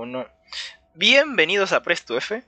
[0.00, 0.26] 1.
[0.94, 2.42] Bienvenidos a Presto F.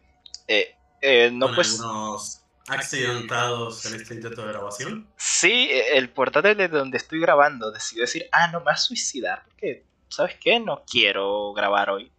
[0.49, 1.81] Eh, eh, no Con pues.
[1.81, 5.09] algunos accidentados en este intento de grabación.
[5.17, 9.45] Sí, el portátil de donde estoy grabando decidió decir, ah, no me vas a suicidar,
[9.45, 10.61] porque, ¿sabes qué?
[10.61, 12.11] No quiero grabar hoy.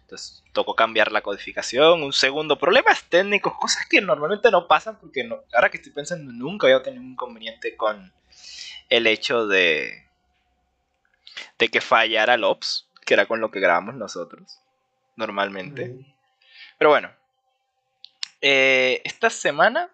[0.00, 5.24] Entonces tocó cambiar la codificación, un segundo, problemas técnicos, cosas que normalmente no pasan, porque
[5.24, 8.12] no, ahora que estoy pensando, nunca había tenido un inconveniente con
[8.88, 10.08] el hecho de,
[11.58, 14.60] de que fallara el OPS, que era con lo que grabamos nosotros,
[15.16, 15.96] normalmente.
[16.78, 17.10] Pero bueno,
[18.40, 19.90] eh, esta semana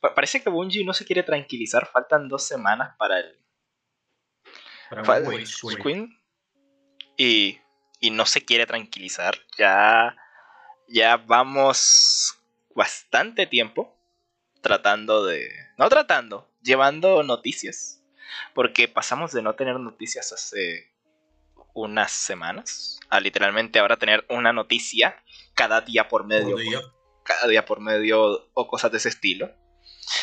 [0.00, 1.86] pa- parece que Bungie no se quiere tranquilizar.
[1.86, 3.38] Faltan dos semanas para el
[5.04, 5.20] Para.
[5.82, 6.20] Queen
[7.16, 7.60] y,
[8.00, 9.38] y no se quiere tranquilizar.
[9.56, 10.16] Ya,
[10.88, 12.38] ya vamos
[12.74, 13.96] bastante tiempo
[14.60, 15.48] tratando de...
[15.78, 18.02] No tratando, llevando noticias.
[18.54, 20.92] Porque pasamos de no tener noticias hace
[21.76, 25.22] unas semanas a literalmente ahora tener una noticia
[25.54, 26.80] cada día por medio día.
[27.22, 29.50] cada día por medio o cosas de ese estilo.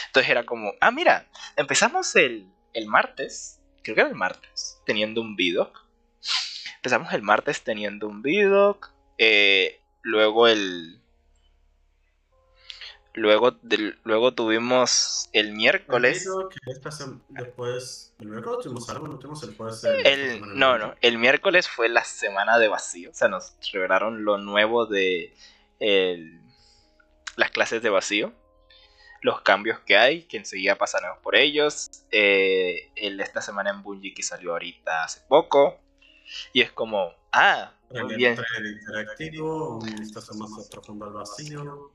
[0.07, 5.21] Entonces era como, ah, mira, empezamos el, el martes, creo que era el martes, teniendo
[5.21, 5.79] un VDOC.
[6.77, 8.91] Empezamos el martes teniendo un VDOC.
[9.19, 11.02] eh, luego el...
[13.15, 16.27] Luego, del, luego tuvimos el miércoles.
[16.49, 16.71] Que
[17.29, 18.13] después.
[18.19, 19.83] El miércoles tuvimos algo, no tuvimos el jueves.
[19.83, 23.11] el- El, no, no, el miércoles fue la semana de vacío.
[23.11, 25.31] O sea, nos revelaron lo nuevo de
[25.79, 26.41] el-
[27.35, 28.33] las clases de vacío.
[29.21, 31.89] Los cambios que hay, que enseguida pasaremos por ellos.
[32.11, 35.79] Eh, el de esta semana en Bungie que salió ahorita hace poco.
[36.51, 38.35] Y es como, ah, muy El bien.
[38.35, 41.92] trailer interactivo, un vistazo más profundo al vacío.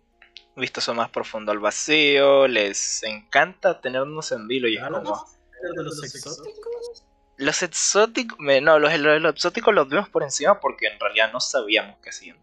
[0.58, 2.48] Un vistazo más profundo al vacío.
[2.48, 4.66] Les encanta tenernos en vilo.
[4.66, 5.30] Y es ¿Hablamos como,
[5.76, 7.04] de los exóticos?
[7.36, 8.38] los exóticos.
[8.40, 11.98] me- No, los, los- los exóticos los vimos por encima porque en realidad no sabíamos
[12.02, 12.38] qué hacían.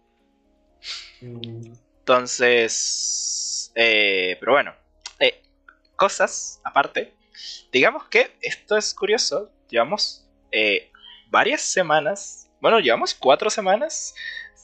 [1.19, 4.73] Mm, Entonces, eh, pero bueno,
[5.19, 5.43] eh,
[5.97, 7.13] cosas aparte.
[7.73, 9.51] Digamos que esto es curioso.
[9.69, 10.89] Llevamos eh,
[11.29, 14.15] varias semanas, bueno, llevamos cuatro semanas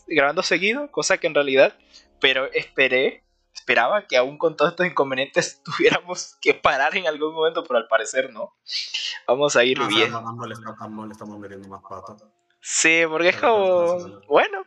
[0.07, 1.75] grabando seguido, cosa que en realidad,
[2.21, 3.23] pero esperé,
[3.61, 7.87] esperaba que aún con todos estos inconvenientes tuviéramos que parar en algún momento, pero al
[7.87, 8.55] parecer no.
[9.27, 10.11] Vamos a ir No, bien.
[10.11, 12.17] no, no, le no le estamos metiendo más pata.
[12.59, 14.21] Sí, porque es como.
[14.27, 14.63] Bueno,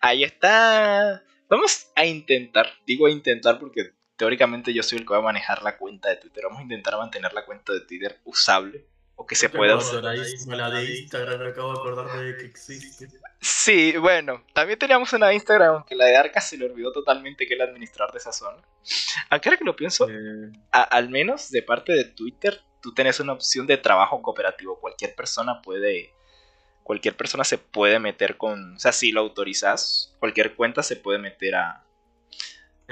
[0.00, 1.22] ahí está.
[1.48, 2.66] Vamos a intentar.
[2.86, 6.16] Digo a intentar porque teóricamente yo soy el que va a manejar la cuenta de
[6.16, 6.44] Twitter.
[6.44, 8.86] Vamos a intentar mantener la cuenta de Twitter usable.
[9.16, 10.02] O que se pueda usar.
[10.02, 10.12] La
[10.70, 13.08] de Instagram, acabo de acordar de que existe.
[13.40, 14.42] Sí, bueno.
[14.52, 17.64] También teníamos una de Instagram, aunque la de Arca se le olvidó totalmente que era
[17.64, 18.58] administrar de esa zona.
[19.30, 23.20] Aunque ahora que lo pienso, Eh, a- al menos de parte de Twitter, tú tenés
[23.20, 24.80] una opción de trabajo cooperativo.
[24.80, 26.12] Cualquier persona puede.
[26.82, 28.74] Cualquier persona se puede meter con.
[28.74, 31.84] O sea, si lo autorizas, cualquier cuenta se puede meter a.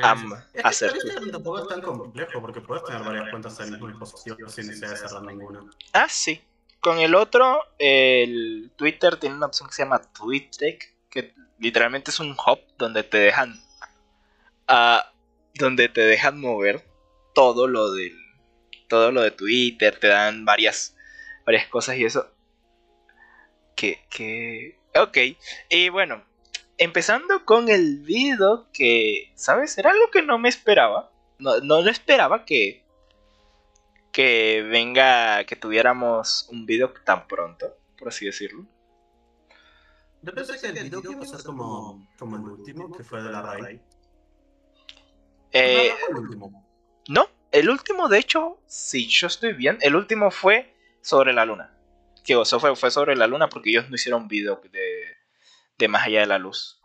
[0.03, 0.35] Am-
[0.65, 0.93] hacer
[1.31, 4.91] tampoco es tan complejo porque puedes tener varias cuentas en el mismo dispositivo sin necesidad
[4.91, 5.65] de cerrar ninguna.
[5.93, 6.41] Ah, sí.
[6.81, 12.21] Con el otro, el Twitter tiene una opción que se llama TweetDeck, que literalmente es
[12.21, 13.61] un hub donde te dejan.
[14.69, 15.13] ah,
[15.55, 16.85] donde te dejan mover
[17.35, 18.17] todo lo del.
[18.89, 20.97] Todo lo de Twitter, te dan varias.
[21.45, 22.31] varias cosas y eso.
[23.77, 24.05] Que.
[24.11, 24.79] que.
[24.95, 25.19] Ok.
[25.69, 26.25] Y bueno.
[26.81, 29.31] Empezando con el video que.
[29.37, 29.79] ¿Sabes?
[29.79, 31.13] Era algo que no me esperaba.
[31.39, 32.85] No, no lo esperaba que
[34.13, 38.67] que venga, que tuviéramos un video tan pronto, por así decirlo.
[40.23, 43.31] Yo pensé que el video iba a ser como, como el último, que fue de
[43.31, 43.81] la raíz.
[45.53, 46.69] Eh, no, el último.
[47.09, 51.77] no, el último, de hecho, si yo estoy bien, el último fue sobre la luna.
[52.25, 55.10] Que o sea, fue, fue sobre la luna porque ellos no hicieron video de,
[55.81, 56.81] de más allá de la luz.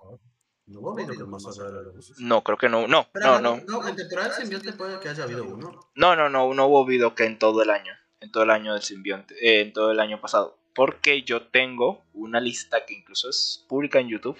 [0.67, 2.13] No hubo video con más allá de la luz.
[2.17, 5.09] No, creo que no, no, Pero no, no, No, en temporada de simbionte puede que
[5.09, 5.79] haya habido uno.
[5.93, 8.81] no, no, no, no hubo que en todo el año, en todo el año del
[8.81, 10.57] simbionte, eh, en todo el año pasado.
[10.73, 14.39] Porque yo tengo una lista que incluso es pública en YouTube,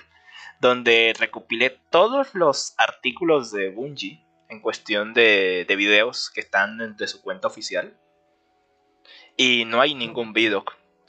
[0.60, 7.08] donde recopilé todos los artículos de Bungie en cuestión de, de videos que están de
[7.08, 8.00] su cuenta oficial.
[9.38, 10.63] Y no hay ningún video.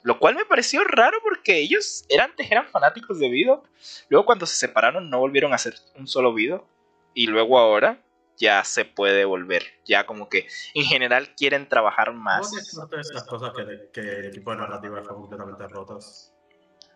[0.06, 3.64] Lo cual me pareció raro porque ellos eran, antes eran fanáticos de video.
[4.08, 6.64] Luego cuando se separaron no volvieron a hacer un solo video.
[7.12, 8.00] Y luego ahora
[8.36, 9.64] ya se puede volver.
[9.84, 12.52] Ya como que en general quieren trabajar más.
[12.76, 16.32] Parte de esas cosas que, que el equipo de narrativa dejó completamente rotas.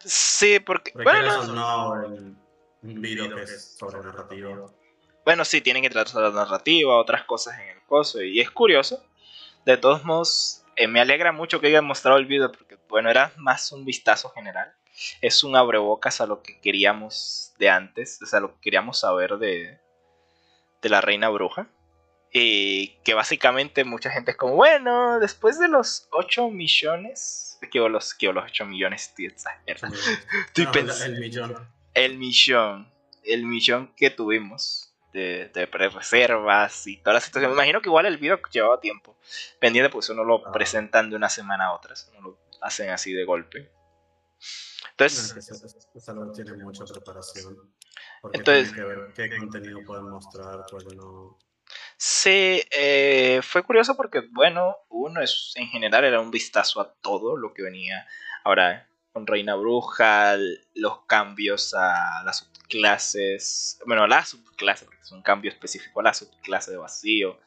[0.05, 0.93] Sí, porque...
[0.93, 2.37] Porque Bueno, no, no, el,
[2.83, 4.71] un video que es sobre narrativa.
[5.25, 8.23] bueno, sí, tienen que tratar la narrativa, otras cosas en el coso.
[8.23, 9.03] Y es curioso.
[9.67, 13.33] De todos modos, eh, me alegra mucho que hayan mostrado el video porque, bueno, era
[13.37, 14.73] más un vistazo general.
[15.21, 19.39] es un abrebocas a lo que queríamos de antes, o sea, lo que queríamos saber
[19.39, 19.79] de,
[20.83, 21.69] de la reina bruja.
[22.33, 28.15] Y que básicamente mucha gente es como, bueno, después de los 8 millones, que los,
[28.15, 29.97] que los 8 millones, estoy exagerando.
[30.47, 31.69] Estoy No, pensando- el millón.
[31.95, 32.93] el millón,
[33.25, 37.51] el millón que tuvimos de, de reservas y toda la situación.
[37.53, 39.17] Me imagino que igual el video llevaba tiempo
[39.59, 40.53] pendiente, pues eso no lo Ah.
[40.53, 43.71] presentan de una semana a otra, eso no lo hacen así de golpe.
[44.93, 47.57] Entonces, que tiene mucha preparación.
[48.23, 51.39] Porque Entonces- tienen que ver qué contenido pueden mostrar, cuál no.
[51.97, 57.37] sí, eh, fue curioso porque, bueno, uno es en general era un vistazo a todo
[57.37, 58.07] lo que venía
[58.45, 60.37] ahora con Reina Bruja,
[60.75, 66.05] los cambios a las subclases, bueno, a la subclase, porque es un cambio específico a
[66.05, 67.39] la subclase de vacío,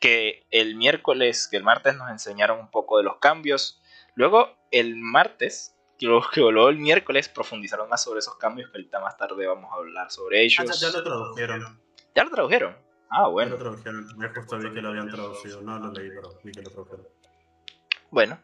[0.00, 3.80] que el miércoles, que el martes nos enseñaron un poco de los cambios,
[4.14, 9.16] luego el martes, que luego, el miércoles profundizaron más sobre esos cambios, que ahorita más
[9.16, 10.80] tarde vamos a hablar sobre Ah, ellos.
[10.80, 11.80] ya, ya lo tradujeron.
[12.14, 12.76] ¿Ya lo tradujeron?
[13.10, 13.50] Ah, Ya bueno.
[13.52, 14.06] lo tradujeron.
[14.16, 15.60] Me justo vi que lo habían traducido.
[15.62, 17.08] No lo leí, pero vi que lo tradujeron.
[18.10, 18.38] Bueno,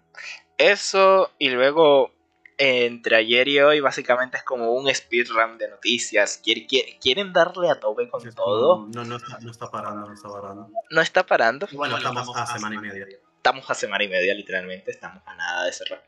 [0.58, 2.12] eso y luego
[2.58, 6.40] entre ayer y hoy básicamente es como un speedrun de noticias.
[6.44, 8.86] Quier- quier- quieren darle a tope con todo.
[8.92, 10.70] No, no está, no está parando, no está parando.
[10.90, 11.68] No está parando.
[11.72, 13.06] Bueno, estamos a semana y media.
[13.36, 14.90] Estamos a semana y media literalmente.
[14.90, 16.02] Estamos a nada de cerrar,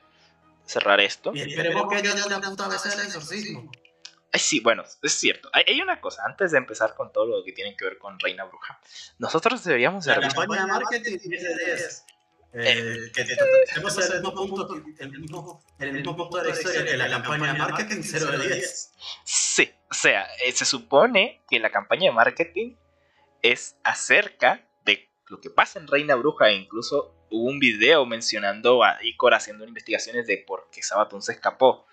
[0.65, 1.33] cerrar esto.
[1.35, 3.71] Y esperemos que haya una puta vez el exorcismo.
[4.33, 5.49] Ay, sí, bueno, es cierto.
[5.53, 8.19] Hay, hay una cosa, antes de empezar con todo lo que tiene que ver con
[8.19, 8.79] Reina Bruja.
[9.19, 12.05] Nosotros deberíamos de La revisar- campaña de marketing 10 de 10.
[12.59, 16.85] Eh, que en el mismo punto, el mismo, en el mismo punto de la historia
[16.87, 18.93] que la campaña de marketing 0 de 10.
[19.25, 22.77] Sí, o sea, eh, se supone que la campaña de marketing
[23.43, 28.83] es acerca de lo que pasa en Reina Bruja e incluso hubo un video mencionando
[28.83, 31.87] a Icor haciendo investigaciones de por qué Sabatón se escapó.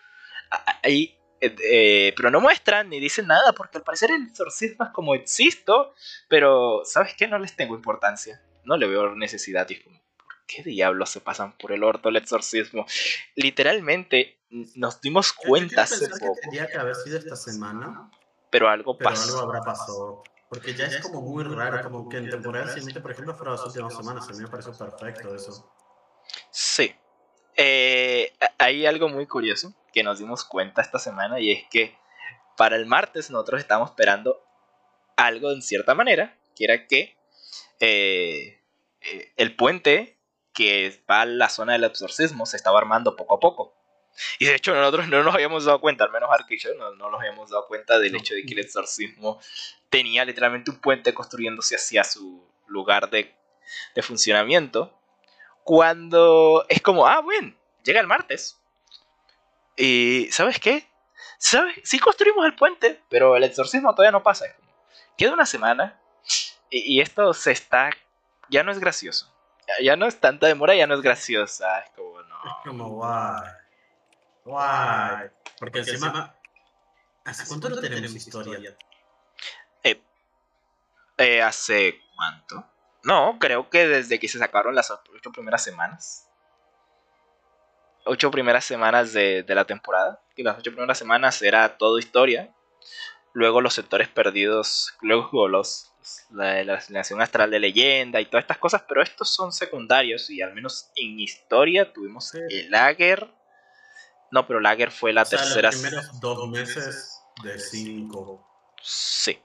[0.81, 4.91] Ahí, eh, eh, pero no muestran ni dicen nada porque al parecer el exorcismo es
[4.91, 5.93] como existo,
[6.29, 7.27] pero ¿sabes qué?
[7.27, 8.41] No les tengo importancia.
[8.63, 9.67] No le veo necesidad.
[9.69, 10.02] Y es como, ¿por
[10.47, 12.85] qué diablos se pasan por el orto el exorcismo?
[13.35, 14.39] Literalmente
[14.75, 18.11] nos dimos cuenta hace pensar que poco, Tendría que haber sido esta semana,
[18.49, 19.37] pero algo pero pasó.
[19.37, 20.23] algo habrá pasado.
[20.49, 23.65] Porque ya es como muy raro, como que en temporada siguiente, por ejemplo, fueron las
[23.65, 24.29] últimas semanas.
[24.29, 25.73] A mí me pareció perfecto eso.
[26.51, 26.93] Sí.
[27.55, 31.97] Eh, hay algo muy curioso que nos dimos cuenta esta semana y es que
[32.55, 34.43] para el martes nosotros estábamos esperando
[35.17, 37.17] algo en cierta manera, que era que
[37.79, 38.61] eh,
[39.01, 40.12] eh, el puente
[40.53, 43.75] que va la zona del exorcismo se estaba armando poco a poco.
[44.37, 46.93] Y de hecho nosotros no nos habíamos dado cuenta, al menos Ark y yo no,
[46.95, 49.39] no nos habíamos dado cuenta del hecho de que el exorcismo
[49.89, 53.35] tenía literalmente un puente construyéndose hacia su lugar de,
[53.95, 54.99] de funcionamiento.
[55.63, 58.59] Cuando es como, ah, bueno, llega el martes.
[59.75, 60.87] Y, ¿sabes qué?
[61.39, 61.79] ¿Sabes?
[61.83, 64.45] Sí construimos el puente, pero el exorcismo todavía no pasa.
[65.17, 65.99] Queda una semana
[66.69, 67.89] y, y esto se está...
[68.49, 69.32] Ya no es gracioso.
[69.81, 71.79] Ya, no es tanta demora, ya no es graciosa.
[71.79, 72.35] Es como, no.
[72.35, 73.49] Es como, guay.
[74.45, 75.29] Guay.
[75.59, 76.35] Porque encima,
[77.23, 78.75] ¿hace cuánto no tenemos historia?
[81.17, 82.65] Eh, ¿Hace cuánto?
[83.03, 86.27] No, creo que desde que se sacaron las ocho primeras semanas.
[88.05, 90.21] Ocho primeras semanas de, de la temporada.
[90.35, 92.53] Y las ocho primeras semanas era todo historia.
[93.33, 94.93] Luego los sectores perdidos.
[95.01, 95.89] Luego los.
[96.31, 98.83] La, la asignación astral de leyenda y todas estas cosas.
[98.87, 100.29] Pero estos son secundarios.
[100.29, 102.39] Y al menos en historia tuvimos Sí.
[102.49, 103.33] el Lager.
[104.31, 105.71] No, pero Lager fue la O sea, tercera.
[105.71, 108.45] los primeros dos meses de cinco.
[108.81, 109.39] Sí.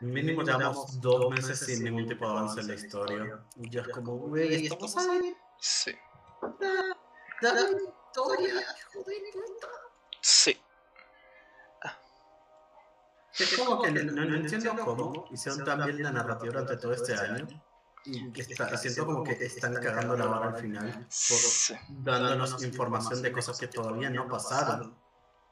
[0.00, 3.40] Mínimo llevamos dos meses sin ningún tipo de avance en la historia.
[3.56, 5.34] Y ya es como, güey, estamos ahí.
[5.58, 5.92] Sí.
[7.40, 9.68] Dame historia, hijo de puta.
[10.20, 10.60] Sí.
[13.38, 17.14] Es como que no, no- entiendo cómo hicieron tan bien la narrativa durante todo este
[17.14, 17.46] año.
[18.04, 21.08] Y que está, siento como que están cagando la vara al final.
[21.28, 24.96] Por, dándonos información de cosas que todavía no pasaron.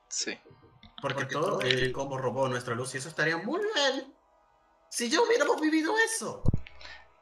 [0.09, 0.39] Sí.
[1.03, 4.15] Porque todo el cómo robó nuestra luz y eso estaría muy bien.
[4.89, 6.43] Si ya hubiéramos vivido eso.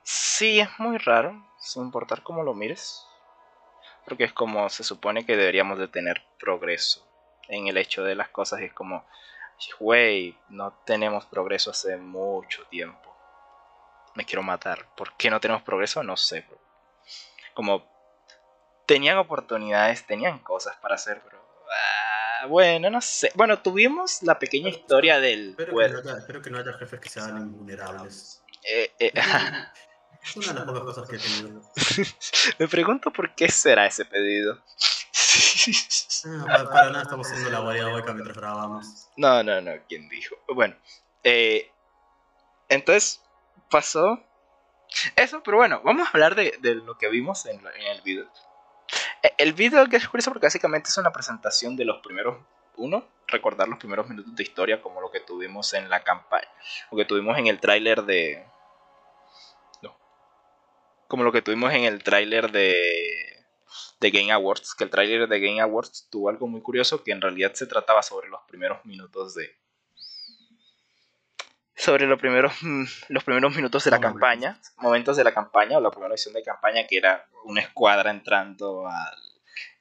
[0.02, 3.02] Sí, es muy raro, sin importar cómo lo mires.
[4.04, 7.08] Porque es como se supone que deberíamos de tener progreso
[7.48, 8.60] en el hecho de las cosas.
[8.60, 9.06] Y es como,
[9.78, 13.14] güey, no tenemos progreso hace mucho tiempo.
[14.14, 14.86] Me quiero matar.
[14.94, 16.02] ¿Por qué no tenemos progreso?
[16.02, 16.44] No sé.
[16.48, 16.58] bro.
[17.54, 17.86] Como
[18.86, 21.38] tenían oportunidades, tenían cosas para hacer, pero...
[21.70, 23.32] ah, bueno, no sé.
[23.34, 27.00] Bueno, tuvimos la pequeña historia del Espero que, no haya, espero que no haya jefes
[27.00, 28.42] que sean invulnerables.
[28.64, 29.12] Eh, eh,
[30.22, 31.62] Es una de las pocas cosas que he tenido.
[32.58, 34.62] Me pregunto por qué será ese pedido.
[36.24, 39.08] Ah, para, para nada estamos haciendo la guardia hueca mientras grabamos.
[39.16, 40.36] No, no, no, ¿quién dijo?
[40.48, 40.76] Bueno,
[41.24, 41.70] eh,
[42.68, 43.22] entonces
[43.70, 44.22] pasó
[45.16, 48.28] eso, pero bueno, vamos a hablar de, de lo que vimos en, en el video.
[49.22, 52.36] Eh, El video que es curioso porque básicamente es una presentación de los primeros,
[52.76, 56.48] uno, recordar los primeros minutos de historia como lo que tuvimos en la campaña,
[56.90, 58.46] lo que tuvimos en el tráiler de...
[59.80, 59.96] No,
[61.08, 63.31] como lo que tuvimos en el tráiler de,
[64.00, 67.20] de Game Awards, que el tráiler de Game Awards tuvo algo muy curioso que en
[67.20, 69.56] realidad se trataba sobre los primeros minutos de...
[71.74, 74.20] Sobre los primeros, mm, los primeros minutos de la Momentos.
[74.20, 78.10] campaña, momentos de la campaña o la primera edición de campaña que era una escuadra
[78.10, 79.18] entrando al,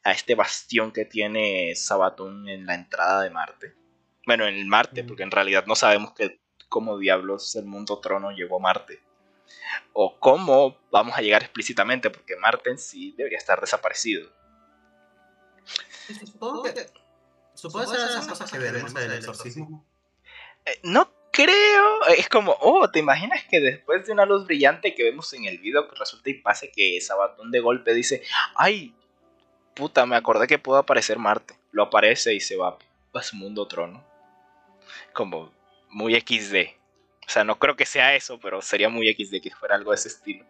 [0.04, 3.76] a este bastión que tiene Sabatón en la entrada de Marte.
[4.26, 5.08] Bueno, en el Marte, Mm.
[5.08, 9.02] porque en realidad no sabemos que, cómo diablos el mundo trono llegó a Marte.
[9.94, 14.30] O cómo vamos a llegar explícitamente, porque Marte en sí debería estar desaparecido.
[16.26, 16.88] Supongo que.
[17.54, 19.86] Supongo que esas cosas que veremos en el exorcismo.
[20.66, 25.04] Eh, no creo, es como, oh, ¿te imaginas que después de una luz brillante que
[25.04, 28.24] vemos en el video, que resulta y pase que Sabatón de golpe dice,
[28.56, 28.94] ay,
[29.74, 31.56] puta, me acordé que pudo aparecer Marte.
[31.72, 32.78] Lo aparece y se va
[33.14, 34.04] a su mundo trono.
[35.14, 35.52] Como
[35.90, 36.81] muy XD.
[37.26, 39.96] O sea, no creo que sea eso, pero sería muy XD que fuera algo de
[39.96, 40.46] ese estilo.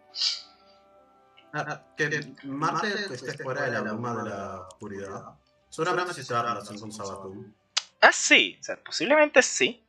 [1.52, 5.34] Ah, que Marte esté fuera de la bruma de la oscuridad.
[5.68, 7.54] Seguramente sí se va a relación con Sabatún.
[8.00, 9.84] Ah, sí, o sea, posiblemente sí.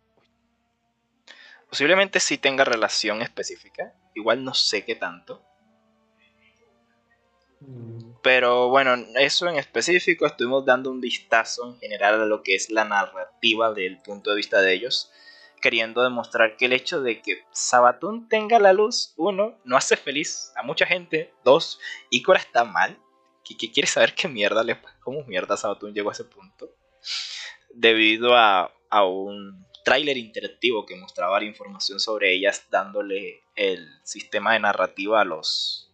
[1.69, 3.93] Posiblemente sí tenga relación específica.
[4.13, 5.43] Igual no sé qué tanto.
[8.21, 12.69] Pero bueno, eso en específico estuvimos dando un vistazo en general a lo que es
[12.69, 15.11] la narrativa del punto de vista de ellos,
[15.63, 20.51] queriendo demostrar que el hecho de que Sabatún tenga la luz, uno, no hace feliz
[20.57, 21.79] a mucha gente, dos,
[22.09, 22.99] Ikora está mal,
[23.45, 26.75] que, quiere saber qué mierda le pasa, cómo mierda Sabatún llegó a ese punto,
[27.73, 34.53] debido a, a un tráiler interactivo que mostraba la información sobre ellas, dándole el sistema
[34.53, 35.89] de narrativa a los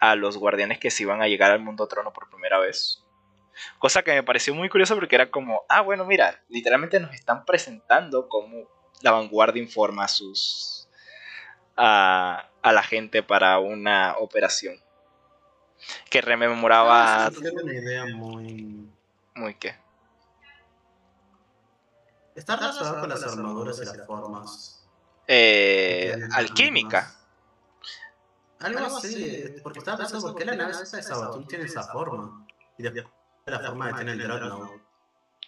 [0.00, 3.04] a los guardianes que se iban a llegar al mundo trono por primera vez.
[3.78, 7.44] Cosa que me pareció muy curioso porque era como, ah, bueno, mira, literalmente nos están
[7.44, 10.88] presentando cómo la vanguardia informa a sus.
[11.76, 14.76] a, a la gente para una operación.
[16.10, 17.26] Que rememoraba.
[17.26, 17.30] Ah,
[17.62, 18.86] una idea muy.
[19.34, 19.74] Muy qué.
[22.34, 24.86] Está relacionado con las armaduras y las formas.
[25.26, 27.14] Eh, Porque- alquímica.
[28.60, 32.46] Algo así, porque estaba pensando por qué la nave de Sabatún tiene esa forma.
[32.76, 33.06] Y después
[33.46, 34.82] la forma de tener el Dreadnought.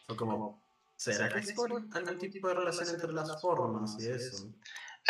[0.07, 0.59] Fue como,
[1.03, 4.49] ¿será que es por algún tipo de relación entre las formas y eso?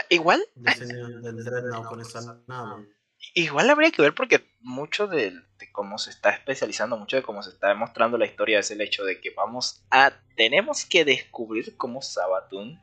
[0.09, 2.89] Igual, del Dreadnought con esa nave.
[3.35, 7.43] igual habría que ver porque mucho de, de cómo se está especializando, mucho de cómo
[7.43, 10.13] se está demostrando la historia es el hecho de que vamos a.
[10.37, 12.81] tenemos que descubrir cómo Sabatún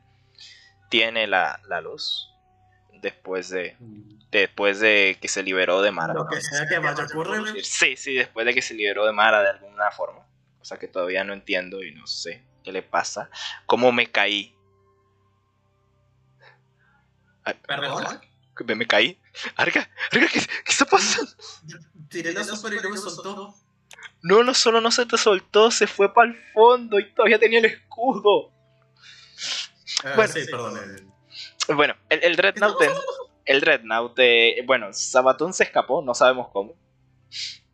[0.88, 2.28] tiene la, la luz.
[3.02, 3.76] Después de.
[4.30, 6.12] Después de que se liberó de Mara.
[6.12, 7.64] Lo que sea que vaya a ocurrir.
[7.64, 10.26] Sí, sí, después de que se liberó de Mara de alguna forma.
[10.58, 13.30] Cosa que todavía no entiendo y no sé qué le pasa.
[13.66, 14.54] ¿Cómo me caí?
[17.44, 18.20] Ay, ¿Perdón?
[18.66, 19.18] ¿Me, me caí?
[19.56, 21.30] Arga, Arga, ¿qué, ¿qué está pasando?
[22.08, 23.54] Tiré la super y no me soltó.
[24.22, 27.58] No, no solo no se te soltó, se fue para el fondo y todavía tenía
[27.60, 28.52] el escudo.
[30.04, 30.32] Ah, Bueno.
[30.32, 30.76] sí, perdón.
[30.76, 31.72] eh.
[31.74, 32.90] Bueno, el, el Dreadnought, de-
[33.46, 36.74] el Dreadnought, de- bueno, Sabatún se escapó, no sabemos cómo.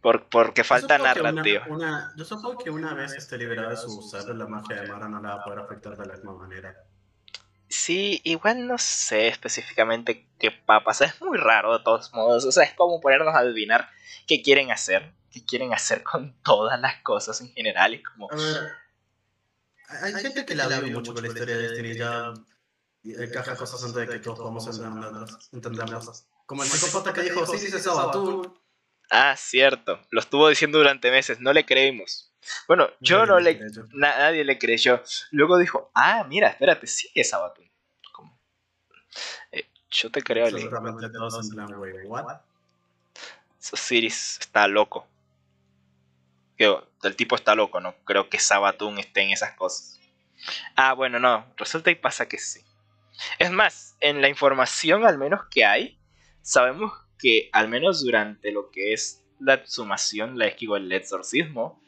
[0.06, 1.64] Por, porque falta que una- narrativa.
[1.68, 5.08] una- yo supongo que una vez esté liberada de su ser, la magia de Mara
[5.08, 6.76] no la va a poder afectar de la misma manera.
[7.68, 11.08] Sí, igual no sé específicamente qué va a pasar.
[11.08, 12.44] Es muy raro de todos modos.
[12.44, 13.88] O sea, es como ponernos a adivinar
[14.28, 15.12] qué quieren hacer.
[15.32, 17.94] Qué quieren hacer con todas las cosas en general.
[17.94, 18.70] Y como, A ver,
[19.88, 22.32] hay hay gente que la vive mucho con la historia de Destiny ya
[23.02, 25.48] y encaja cosas antes de que todos podamos entenderlas.
[25.52, 26.28] entenderlas.
[26.46, 28.56] Como el psicópata que dijo, sí, sí, se Sabatún.
[29.10, 30.00] Ah, cierto.
[30.10, 31.40] Lo estuvo diciendo durante meses.
[31.40, 32.32] No le creímos.
[32.68, 33.60] Bueno, yo no le...
[33.92, 35.02] na- nadie le creyó.
[35.32, 37.70] Luego dijo, ah, mira, espérate, sí es Sabatún.
[38.12, 38.38] Como,
[39.50, 40.46] eh, yo te creo,
[42.04, 42.40] what?
[43.72, 45.08] Osiris está loco.
[46.56, 50.00] Digo, el tipo está loco, no creo que Sabatún esté en esas cosas.
[50.76, 52.64] Ah, bueno, no, resulta y pasa que sí.
[53.38, 55.98] Es más, en la información al menos que hay,
[56.42, 61.82] sabemos que al menos durante lo que es la exhumación, la esquivo el exorcismo,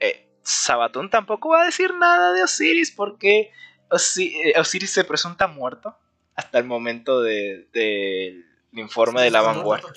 [0.00, 3.50] eh, Sabatún tampoco va a decir nada de Osiris porque
[3.90, 5.96] Osi- eh, Osiris se presunta muerto
[6.34, 9.88] hasta el momento de, de- el informe de la vanguardia.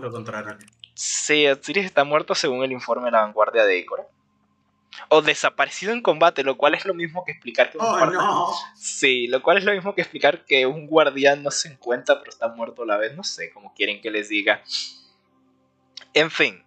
[0.00, 0.56] lo contrario.
[0.94, 4.06] Sí, Osiris está muerto según el informe de la vanguardia de Ikora.
[5.08, 8.54] O desaparecido en combate, lo cual es lo mismo que explicar que un oh, no.
[8.74, 12.30] Sí, lo cual es lo mismo que explicar que un guardián no se encuentra pero
[12.30, 13.14] está muerto a la vez.
[13.16, 14.62] No sé cómo quieren que les diga.
[16.12, 16.64] En fin.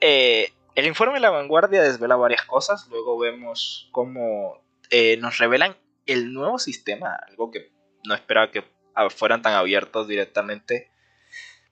[0.00, 2.88] Eh, el informe de la vanguardia desvela varias cosas.
[2.88, 7.16] Luego vemos cómo eh, nos revelan el nuevo sistema.
[7.28, 7.70] Algo que
[8.04, 8.64] no esperaba que
[9.10, 10.91] fueran tan abiertos directamente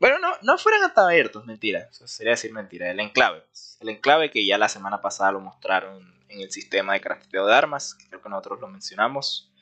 [0.00, 1.88] bueno, no, no fueran tan abiertos, mentira.
[1.90, 2.90] Eso sería decir mentira.
[2.90, 3.42] El enclave.
[3.42, 3.76] Pues.
[3.80, 7.54] El enclave que ya la semana pasada lo mostraron en el sistema de crafteo de
[7.54, 7.96] armas.
[8.08, 9.52] creo que nosotros lo mencionamos.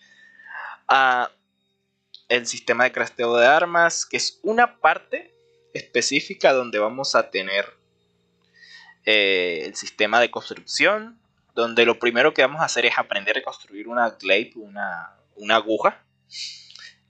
[0.86, 1.28] Ah,
[2.28, 5.34] el sistema de crafteo de armas, que es una parte
[5.74, 7.76] específica donde vamos a tener
[9.06, 11.20] eh, el sistema de construcción.
[11.56, 15.56] Donde lo primero que vamos a hacer es aprender a construir una glaive, una, una
[15.56, 16.04] aguja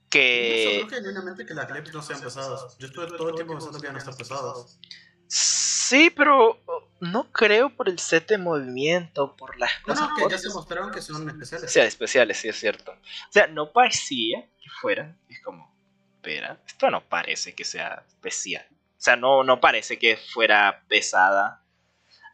[0.09, 0.79] que...
[0.81, 2.77] Yo creo genuinamente que las clips no sean pesadas.
[2.77, 4.79] Yo estuve todo el tiempo pensando que iban a estar pesadas.
[5.27, 6.59] Sí, pero
[6.99, 10.01] no creo por el set de movimiento, por las cosas.
[10.01, 11.71] No, no, que ya se mostraron que son especiales.
[11.71, 12.91] Sí, especiales, sí, es cierto.
[12.91, 15.19] O sea, no parecía que fueran.
[15.29, 15.71] Es como,
[16.15, 18.65] espera, esto no parece que sea especial.
[18.71, 21.63] O sea, no, no parece que fuera pesada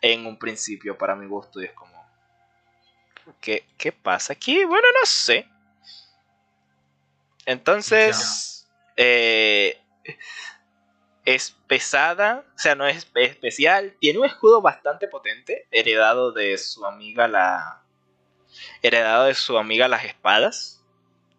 [0.02, 1.62] en un principio para mi gusto.
[1.62, 1.94] Y es como,
[3.42, 4.64] ¿qué, qué pasa aquí?
[4.64, 5.50] Bueno, no sé.
[7.46, 9.80] Entonces, eh,
[11.26, 13.96] es pesada, o sea, no es especial.
[14.00, 17.82] Tiene un escudo bastante potente, heredado de su amiga la.
[18.82, 20.84] Heredado de su amiga las espadas.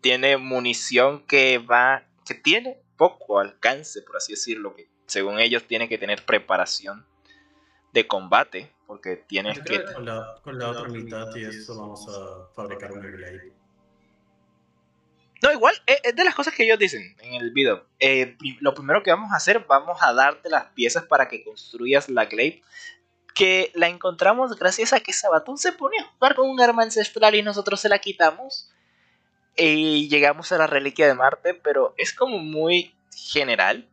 [0.01, 2.05] Tiene munición que va.
[2.27, 4.75] que tiene poco alcance, por así decirlo.
[4.75, 7.07] Que según ellos tiene que tener preparación
[7.93, 8.73] de combate.
[8.87, 9.83] Porque tienes que.
[9.85, 13.53] Con la, con la otra mitad y eso vamos a fabricar un glaive.
[15.43, 17.87] No, igual, eh, es de las cosas que ellos dicen en el video.
[17.99, 22.09] Eh, lo primero que vamos a hacer, vamos a darte las piezas para que construyas
[22.09, 22.63] la glaive.
[23.35, 27.35] Que la encontramos gracias a que Sabatón se pone a jugar con un arma ancestral
[27.35, 28.71] y nosotros se la quitamos.
[29.57, 33.89] Y llegamos a la reliquia de Marte, pero es como muy general.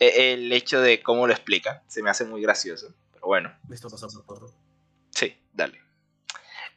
[0.00, 1.82] Eh, el hecho de cómo lo explica.
[1.86, 2.94] Se me hace muy gracioso.
[3.12, 3.54] Pero bueno.
[3.70, 4.50] Esto pasa por
[5.10, 5.80] Sí, dale.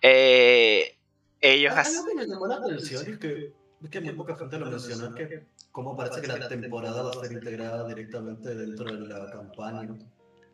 [0.01, 0.97] Eh,
[1.41, 4.57] ellos ah, Algo que me llamó la atención es que, es que muy poca gente
[4.59, 9.07] lo menciona, que como parece que la temporada va a ser integrada directamente dentro de
[9.07, 9.95] la campaña.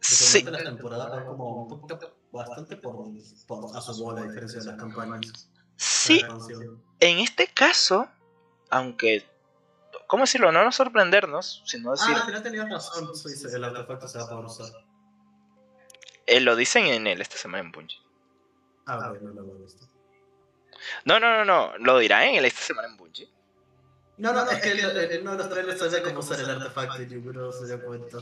[0.02, 0.44] Sí.
[0.44, 1.88] La temporada va como un
[2.32, 3.08] bastante por,
[3.48, 5.50] por a su bola, a diferencia de las campañas.
[5.78, 6.22] Sí,
[7.00, 8.08] en este caso,
[8.70, 9.26] aunque
[10.08, 10.52] ¿cómo decirlo?
[10.52, 12.16] No nos sorprendernos, sino decir.
[12.16, 13.10] Ah, no tenías razón,
[13.52, 14.68] el artefacto se va a poder usar.
[16.26, 17.98] Eh, lo dicen en él esta semana en Bungie.
[18.86, 19.88] Ah, bueno, no lo he visto.
[21.06, 21.78] No, no, no, no.
[21.78, 23.30] Lo dirá en el esta semana en Bungie.
[24.18, 27.10] No, no, es que en uno de los trailers sabía cómo usar el artefacto y
[27.10, 28.18] yo no se dio cuenta.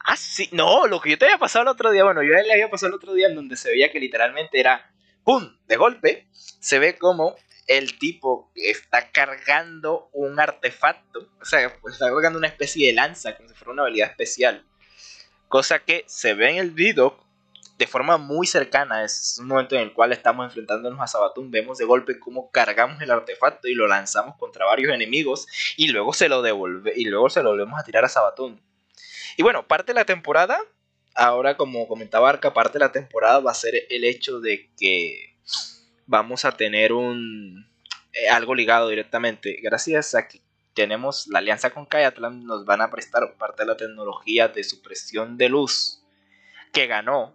[0.00, 0.48] Ah, sí.
[0.52, 2.90] No, lo que yo te había pasado el otro día, bueno, yo le había pasado
[2.90, 4.92] el otro día en donde se veía que literalmente era
[5.24, 5.56] ¡pum!
[5.66, 7.34] De golpe se ve como
[7.66, 11.28] el tipo está cargando un artefacto.
[11.40, 14.64] O sea, pues está cargando una especie de lanza, como si fuera una habilidad especial.
[15.48, 17.25] Cosa que se ve en el video
[17.78, 19.04] de forma muy cercana.
[19.04, 21.50] Es un momento en el cual estamos enfrentándonos a Sabatun.
[21.50, 25.46] Vemos de golpe cómo cargamos el artefacto y lo lanzamos contra varios enemigos.
[25.76, 26.92] Y luego se lo devuelve.
[26.96, 28.60] Y luego se lo volvemos a tirar a Sabatun.
[29.36, 30.58] Y bueno, parte de la temporada.
[31.14, 35.36] Ahora, como comentaba Arca, parte de la temporada va a ser el hecho de que
[36.06, 37.66] vamos a tener un
[38.12, 39.58] eh, algo ligado directamente.
[39.62, 40.40] Gracias a que
[40.74, 45.38] tenemos la alianza con Kayatlan, nos van a prestar parte de la tecnología de supresión
[45.38, 46.02] de luz
[46.72, 47.34] que ganó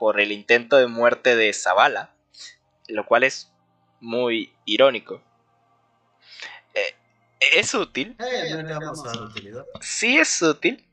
[0.00, 2.14] por el intento de muerte de Zavala,
[2.88, 3.52] lo cual es
[4.00, 5.22] muy irónico.
[6.72, 6.94] Eh,
[7.52, 8.16] es útil.
[8.18, 8.64] Eh,
[9.82, 10.88] sí es útil.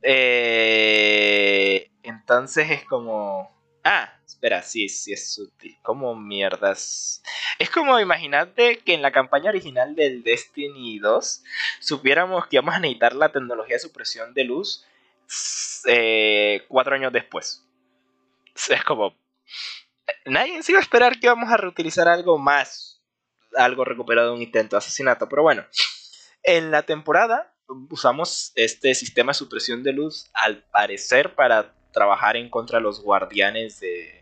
[0.00, 3.54] Eh, entonces es como...
[3.84, 5.76] Ah, espera, sí, sí es útil.
[5.82, 7.22] Como mierdas.
[7.58, 11.42] Es como imaginarte que en la campaña original del Destiny 2
[11.78, 14.86] supiéramos que íbamos a necesitar la tecnología de supresión de luz
[16.68, 17.63] cuatro años después.
[18.70, 19.16] es como.
[20.26, 23.02] Nadie se iba a esperar que íbamos a reutilizar algo más.
[23.56, 25.28] Algo recuperado de un intento de asesinato.
[25.28, 25.64] Pero bueno.
[26.42, 27.54] En la temporada
[27.88, 30.30] usamos este sistema de supresión de luz.
[30.34, 34.20] Al parecer para trabajar en contra de los guardianes de.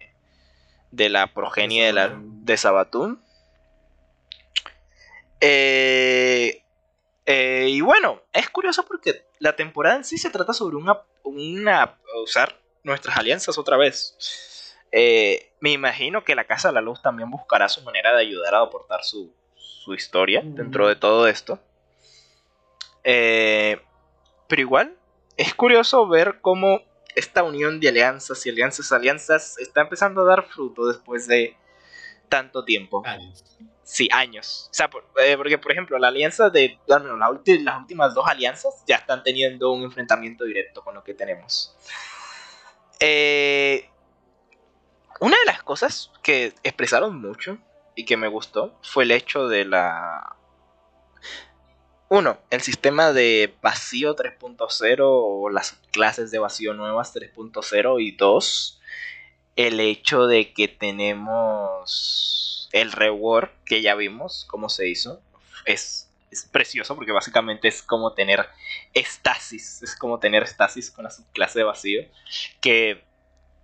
[0.91, 3.23] De la progenie de, la, de Sabatún.
[5.41, 6.63] Eh,
[7.25, 11.99] eh, y bueno, es curioso porque la temporada en sí se trata sobre una, una
[12.23, 14.77] usar nuestras alianzas otra vez.
[14.91, 18.55] Eh, me imagino que la Casa de la Luz también buscará su manera de ayudar
[18.55, 21.59] a aportar su, su historia dentro de todo esto.
[23.05, 23.81] Eh,
[24.49, 24.97] pero igual,
[25.37, 26.83] es curioso ver cómo
[27.15, 31.57] esta unión de alianzas y alianzas alianzas está empezando a dar fruto después de
[32.29, 33.03] tanto tiempo.
[33.05, 33.45] Años.
[33.83, 34.69] Sí, años.
[34.71, 34.89] O sea,
[35.23, 36.79] eh, porque por ejemplo, la alianza de.
[36.87, 41.77] las últimas dos alianzas ya están teniendo un enfrentamiento directo con lo que tenemos.
[43.05, 43.91] Eh,
[45.19, 47.59] una de las cosas que expresaron mucho
[47.97, 50.37] y que me gustó fue el hecho de la.
[52.09, 58.81] Uno, el sistema de vacío 3.0 o las clases de vacío nuevas 3.0 y dos,
[59.57, 65.21] el hecho de que tenemos el rework que ya vimos cómo se hizo.
[65.65, 68.49] Es, es precioso porque básicamente es como tener
[68.95, 72.03] estasis, es como tener estasis con la subclase de vacío.
[72.61, 73.05] Que,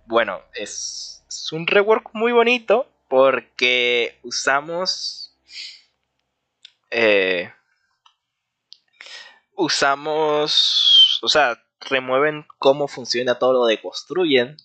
[0.05, 5.35] bueno, es, es un rework muy bonito porque usamos...
[6.91, 7.51] Eh,
[9.55, 11.19] usamos...
[11.23, 14.57] O sea, remueven cómo funciona todo lo de construyen.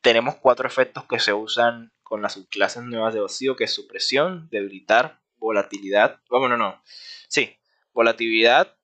[0.00, 4.48] Tenemos cuatro efectos que se usan con las subclases nuevas de vacío, que es supresión,
[4.50, 6.20] debilitar, volatilidad.
[6.28, 6.82] Bueno, no, no.
[7.28, 7.58] Sí,
[7.92, 8.76] volatilidad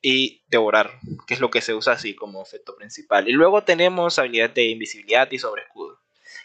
[0.00, 3.26] y devorar, que es lo que se usa así como efecto principal.
[3.28, 5.98] Y luego tenemos habilidad de invisibilidad y sobre escudo.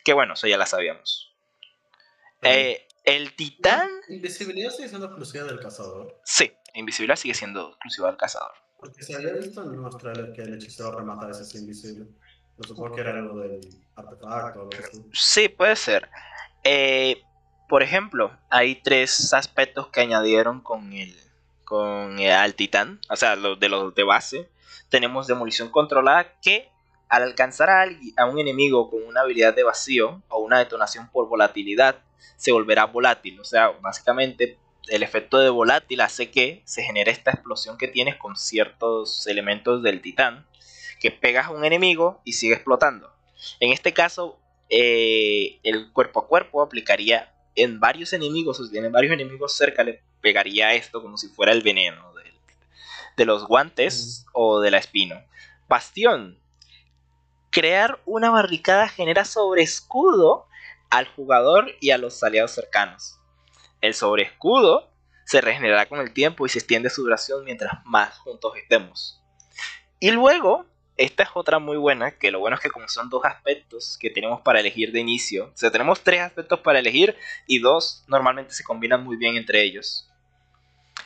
[0.04, 1.36] Que bueno, eso ya la sabíamos.
[2.42, 3.90] Eh, el titán.
[4.08, 6.20] Invisibilidad sigue siendo exclusiva del cazador.
[6.24, 8.54] Sí, invisibilidad sigue siendo exclusiva del cazador.
[8.80, 12.06] Porque se había visto en nuestro trailer que el hechicero remata a veces invisible.
[12.58, 13.60] Lo supongo que era algo del
[13.96, 15.04] artefacto o algo así.
[15.12, 16.10] Sí, puede ser.
[16.64, 17.22] Eh,
[17.70, 21.16] por ejemplo, hay tres aspectos que añadieron con el
[21.64, 24.50] con el, al titán, o sea, los de los de base.
[24.90, 26.68] Tenemos demolición controlada que
[27.10, 27.86] al alcanzar a,
[28.18, 32.02] a un enemigo con una habilidad de vacío o una detonación por volatilidad,
[32.38, 33.40] se volverá volátil.
[33.40, 38.16] O sea, básicamente el efecto de volátil hace que se genere esta explosión que tienes
[38.16, 40.48] con ciertos elementos del titán,
[41.00, 43.14] que pegas a un enemigo y sigue explotando.
[43.60, 48.92] En este caso, eh, el cuerpo a cuerpo aplicaría en varios enemigos, o si tienen
[48.92, 52.34] varios enemigos cerca, le pegaría esto como si fuera el veneno de,
[53.18, 55.22] de los guantes o de la espino.
[55.68, 56.40] Bastión.
[57.52, 60.48] Crear una barricada genera sobre escudo
[60.90, 63.20] al jugador y a los aliados cercanos.
[63.82, 64.90] El sobre escudo
[65.26, 69.22] se regenerará con el tiempo y se extiende su duración mientras más juntos estemos.
[70.00, 70.66] Y luego,
[71.00, 74.10] esta es otra muy buena, que lo bueno es que como son dos aspectos que
[74.10, 77.16] tenemos para elegir de inicio, o sea, tenemos tres aspectos para elegir
[77.48, 80.10] y dos normalmente se combinan muy bien entre ellos.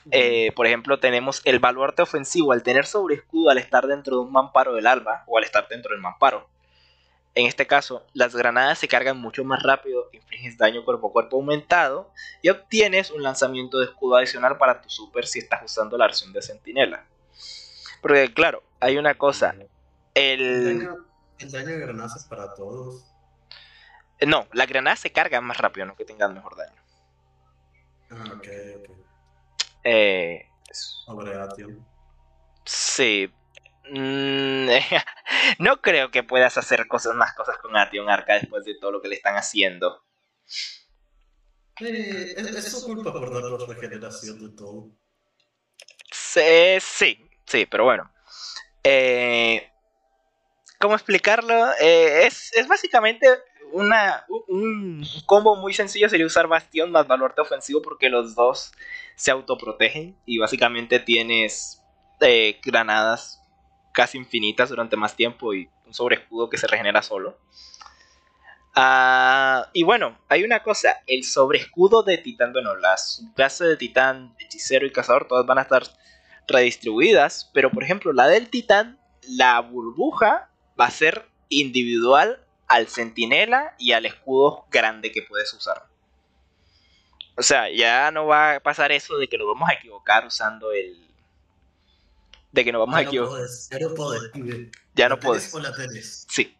[0.09, 4.21] Eh, por ejemplo, tenemos el baluarte ofensivo al tener sobre escudo al estar dentro de
[4.23, 6.49] un mamparo del alba o al estar dentro del mamparo.
[7.35, 11.37] En este caso, las granadas se cargan mucho más rápido, infliges daño cuerpo a cuerpo
[11.37, 16.07] aumentado y obtienes un lanzamiento de escudo adicional para tu super si estás usando la
[16.07, 17.05] versión de centinela.
[18.01, 19.55] Porque claro, hay una cosa.
[20.13, 21.05] El, El daño,
[21.39, 23.05] el daño de granadas es para todos.
[24.25, 26.81] No, las granadas se cargan más rápido, no que tengan mejor daño.
[28.11, 28.47] Ah, ok,
[28.77, 28.97] ok.
[29.83, 30.47] Eh,
[32.63, 33.33] sí.
[33.89, 34.69] Mm,
[35.59, 39.01] no creo que puedas hacer cosas más cosas con Ation Arca después de todo lo
[39.01, 40.05] que le están haciendo.
[41.79, 44.91] Eh, es, es su culpa por darnos regeneración de todo.
[46.11, 48.09] Sí, sí, sí, pero bueno.
[48.83, 49.72] Eh,
[50.83, 51.71] ¿Cómo explicarlo?
[51.79, 53.25] Eh, es, es básicamente
[53.71, 58.73] una, un combo muy sencillo sería usar Bastión más Baluarte ofensivo porque los dos
[59.15, 61.81] se autoprotegen y básicamente tienes
[62.19, 63.41] eh, granadas
[63.93, 67.37] casi infinitas durante más tiempo y un sobre escudo que se regenera solo.
[68.75, 73.77] Ah, y bueno, hay una cosa, el sobre escudo de titán, bueno, las clases de
[73.77, 75.83] titán, hechicero y cazador, todas van a estar
[76.45, 83.75] redistribuidas, pero por ejemplo la del titán, la burbuja va a ser individual al centinela
[83.77, 85.87] y al escudo grande que puedes usar.
[87.35, 90.71] O sea, ya no va a pasar eso de que nos vamos a equivocar usando
[90.71, 90.99] el...
[92.51, 93.37] De que nos vamos a Ya no equivocar.
[93.37, 94.71] podés, ya no pibe.
[94.93, 96.27] Ya no ¿La tenés puedes.
[96.29, 96.55] Sí.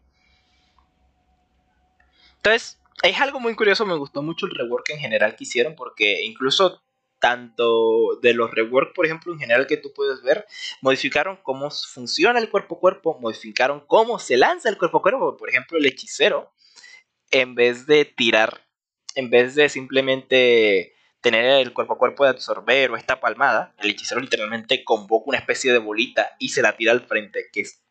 [2.38, 6.24] Entonces, es algo muy curioso, me gustó mucho el rework en general que hicieron, porque
[6.24, 6.82] incluso
[7.24, 10.46] tanto de los rework, por ejemplo, en general que tú puedes ver,
[10.82, 15.38] modificaron cómo funciona el cuerpo a cuerpo, modificaron cómo se lanza el cuerpo a cuerpo,
[15.38, 16.52] por ejemplo, el hechicero,
[17.32, 18.68] en vez de tirar,
[19.16, 23.92] en vez de simplemente tener el cuerpo a cuerpo de absorber o esta palmada, el
[23.92, 27.82] hechicero literalmente convoca una especie de bolita y se la tira al frente, que es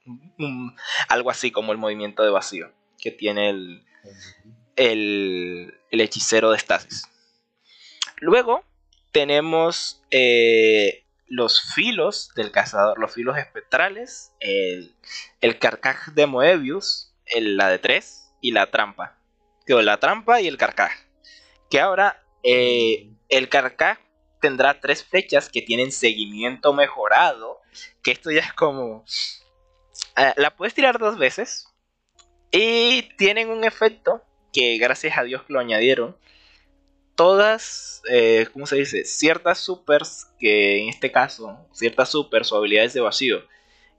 [1.08, 3.86] algo así como el movimiento de vacío que tiene el,
[4.76, 7.08] el, el hechicero de estasis.
[8.18, 8.62] Luego
[9.12, 14.94] tenemos eh, los filos del cazador, los filos espectrales, el,
[15.40, 19.18] el carcaj de Moebius, el, la de 3 y la trampa.
[19.66, 20.92] Quedó la trampa y el carcaj.
[21.70, 23.98] Que ahora eh, el carcaj
[24.40, 27.61] tendrá tres flechas que tienen seguimiento mejorado.
[28.03, 29.05] Que esto ya es como...
[30.16, 31.68] Eh, la puedes tirar dos veces.
[32.51, 34.22] Y tienen un efecto
[34.53, 36.16] que gracias a Dios lo añadieron
[37.14, 39.05] todas, eh, ¿cómo se dice?
[39.05, 43.42] Ciertas supers, que en este caso, ciertas supers o habilidades de vacío,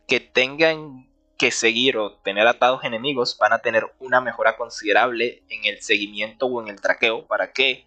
[0.07, 5.65] que tengan que seguir o tener atados enemigos, van a tener una mejora considerable en
[5.65, 7.85] el seguimiento o en el traqueo para que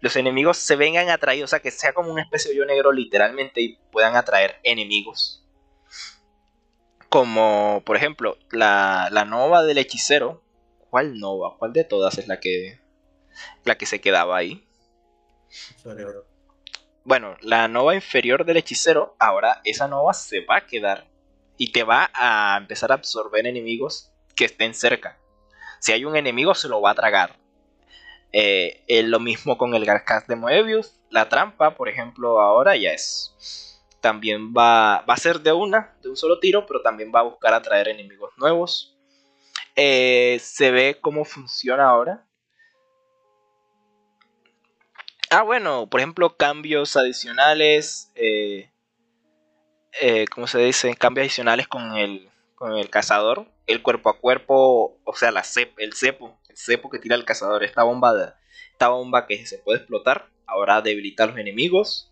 [0.00, 2.92] los enemigos se vengan atraídos, o sea, que sea como una especie de hoyo negro
[2.92, 5.42] literalmente y puedan atraer enemigos.
[7.08, 10.42] Como, por ejemplo, la, la nova del hechicero.
[10.90, 11.56] ¿Cuál nova?
[11.58, 12.80] ¿Cuál de todas es la que,
[13.64, 14.65] la que se quedaba ahí?
[17.04, 21.06] Bueno, la nova inferior del hechicero, ahora esa nova se va a quedar
[21.56, 25.18] y te va a empezar a absorber enemigos que estén cerca.
[25.78, 27.36] Si hay un enemigo, se lo va a tragar.
[28.32, 31.00] Eh, lo mismo con el Garcas de Moebius.
[31.10, 33.82] La trampa, por ejemplo, ahora ya es.
[34.00, 37.24] También va, va a ser de una, de un solo tiro, pero también va a
[37.24, 38.98] buscar atraer enemigos nuevos.
[39.74, 42.25] Eh, se ve cómo funciona ahora.
[45.38, 48.10] Ah, bueno, por ejemplo, cambios adicionales.
[48.14, 48.70] Eh,
[50.00, 50.96] eh, ¿Cómo se dice?
[50.96, 53.46] Cambios adicionales con el, con el cazador.
[53.66, 55.42] El cuerpo a cuerpo, o sea, la
[55.76, 56.40] el cepo.
[56.48, 57.64] El cepo que tira el cazador.
[57.64, 58.32] Esta bomba, de,
[58.72, 60.30] esta bomba que se puede explotar.
[60.46, 62.10] Ahora debilita a los enemigos.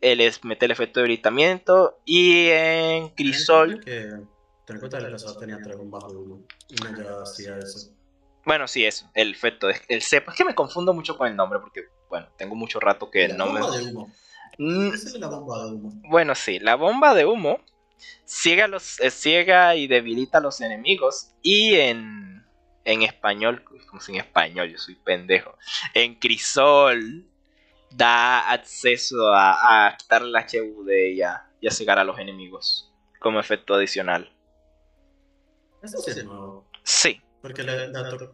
[0.00, 2.00] Él es, mete el efecto de debilitamiento.
[2.04, 3.78] Y en Crisol.
[3.84, 4.10] Que,
[4.66, 6.42] tenía tres bombas de uno.
[6.68, 7.94] Y no ya hacía eso.
[8.44, 10.30] Bueno, sí, eso, el efecto, el cepo.
[10.30, 13.46] Es que me confundo mucho con el nombre porque, bueno, tengo mucho rato que no
[13.46, 13.60] me.
[13.60, 14.10] De humo.
[14.58, 15.92] Mm, es la bomba de humo.
[16.08, 17.60] Bueno, sí, la bomba de humo
[18.24, 21.30] ciega, los, eh, ciega y debilita a los enemigos.
[21.42, 22.44] Y en,
[22.84, 25.56] en español, como si en español, yo soy pendejo.
[25.94, 27.26] En Crisol
[27.90, 32.92] da acceso a, a quitarle la HUD y a, y a cegar a los enemigos
[33.20, 34.30] como efecto adicional.
[35.82, 36.66] Eso sí es nuevo.
[36.82, 37.88] Sí, porque la,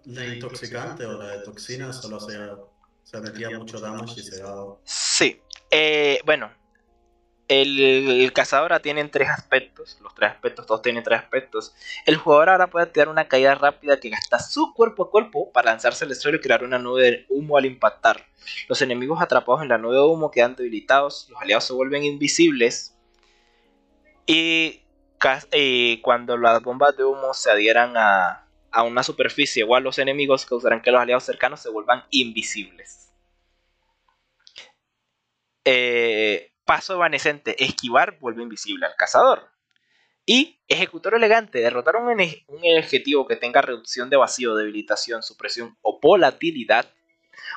[0.05, 2.39] la, intoxicante o la de toxina solo se,
[3.03, 4.77] se metía mucho damage y se daba.
[4.85, 5.43] Sí.
[5.69, 6.53] Eh, bueno,
[7.49, 9.99] el, cazador ahora tiene tres aspectos.
[10.01, 11.75] Los tres aspectos, todos tienen tres aspectos.
[12.07, 15.73] El jugador ahora puede tirar una caída rápida que gasta su cuerpo a cuerpo para
[15.73, 18.25] lanzarse al suelo y crear una nube de humo al impactar.
[18.69, 21.27] Los enemigos atrapados en la nube de humo quedan debilitados.
[21.31, 22.97] Los aliados se vuelven invisibles.
[24.25, 24.85] Y,
[25.51, 29.99] y cuando las bombas de humo se adhieran a, a una superficie o a los
[29.99, 33.11] enemigos causarán que los aliados cercanos se vuelvan invisibles.
[35.65, 39.51] Eh, paso evanescente, esquivar vuelve invisible al cazador.
[40.27, 45.99] Y ejecutor elegante, derrotar un, un objetivo que tenga reducción de vacío, debilitación, supresión o
[46.01, 46.93] volatilidad,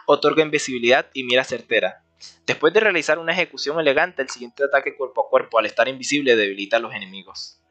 [0.05, 2.03] otorga invisibilidad y mira certera.
[2.45, 6.35] Después de realizar una ejecución elegante, el siguiente ataque cuerpo a cuerpo al estar invisible
[6.35, 7.62] debilita a los enemigos.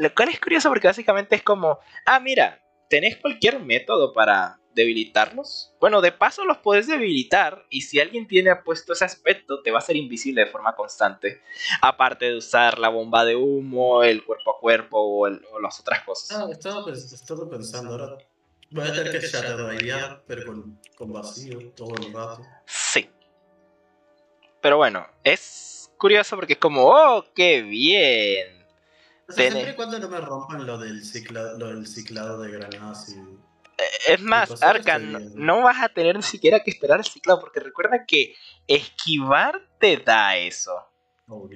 [0.00, 5.74] Lo cual es curioso porque básicamente es como, ah, mira, tenés cualquier método para debilitarlos.
[5.78, 9.76] Bueno, de paso los puedes debilitar y si alguien tiene puesto ese aspecto te va
[9.78, 11.42] a ser invisible de forma constante.
[11.82, 16.34] Aparte de usar la bomba de humo, el cuerpo a cuerpo o, las otras cosas.
[16.34, 16.82] Ah, estaba,
[17.50, 18.16] pensando ahora.
[18.70, 22.40] Voy a tener que shadowrayar, pero con, con vacío todo el rato.
[22.64, 23.06] Sí.
[24.62, 28.59] Pero bueno, es curioso porque es como, oh, qué bien
[29.30, 33.18] siempre y cuando no me rompan lo del, ciclado, lo del ciclado de granadas y...
[33.18, 37.60] Eh, es más, Arkan, no vas a tener ni siquiera que esperar el ciclado, porque
[37.60, 38.34] recuerda que
[38.66, 40.72] esquivar te da eso.
[41.32, 41.48] Oh,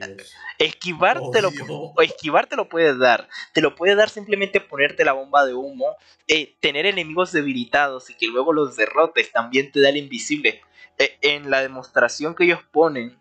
[0.59, 3.29] esquivar, te lo, o esquivar te lo puedes dar.
[3.53, 5.97] Te lo puede dar simplemente ponerte la bomba de humo.
[6.29, 10.63] Eh, tener enemigos debilitados y que luego los derrotes también te da el invisible.
[10.99, 13.19] Eh, en la demostración que ellos ponen,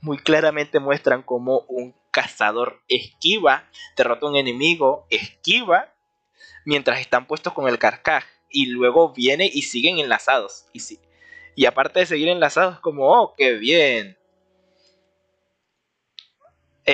[0.00, 5.94] muy claramente muestran como un cazador esquiva, derrota un enemigo, esquiva,
[6.64, 8.24] mientras están puestos con el carcaj.
[8.52, 10.66] Y luego viene y siguen enlazados.
[10.72, 10.80] Y,
[11.54, 14.19] y aparte de seguir enlazados, como, oh, qué bien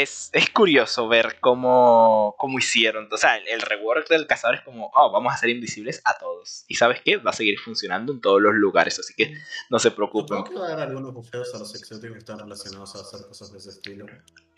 [0.03, 3.09] es, curioso ver cómo, cómo hicieron.
[3.11, 6.65] O sea, el, rework del cazador es como, oh, vamos a ser invisibles a todos.
[6.69, 7.17] Y sabes qué?
[7.17, 9.35] Va a seguir funcionando en todos los lugares, así que
[9.71, 10.45] no se preocupen.
[10.45, 13.53] que va a haber algunos bufeos a los exóticos que están relacionados a hacer cosas
[13.53, 14.07] de ese estilo.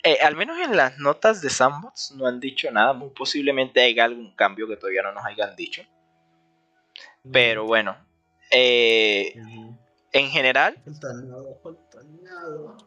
[0.03, 2.93] Eh, al menos en las notas de Sandbox no han dicho nada.
[2.93, 5.83] Muy posiblemente haya algún cambio que todavía no nos hayan dicho.
[7.31, 7.97] Pero bueno.
[8.51, 9.33] Eh,
[10.11, 10.81] en general.
[10.83, 12.77] Falta nada, falta nada.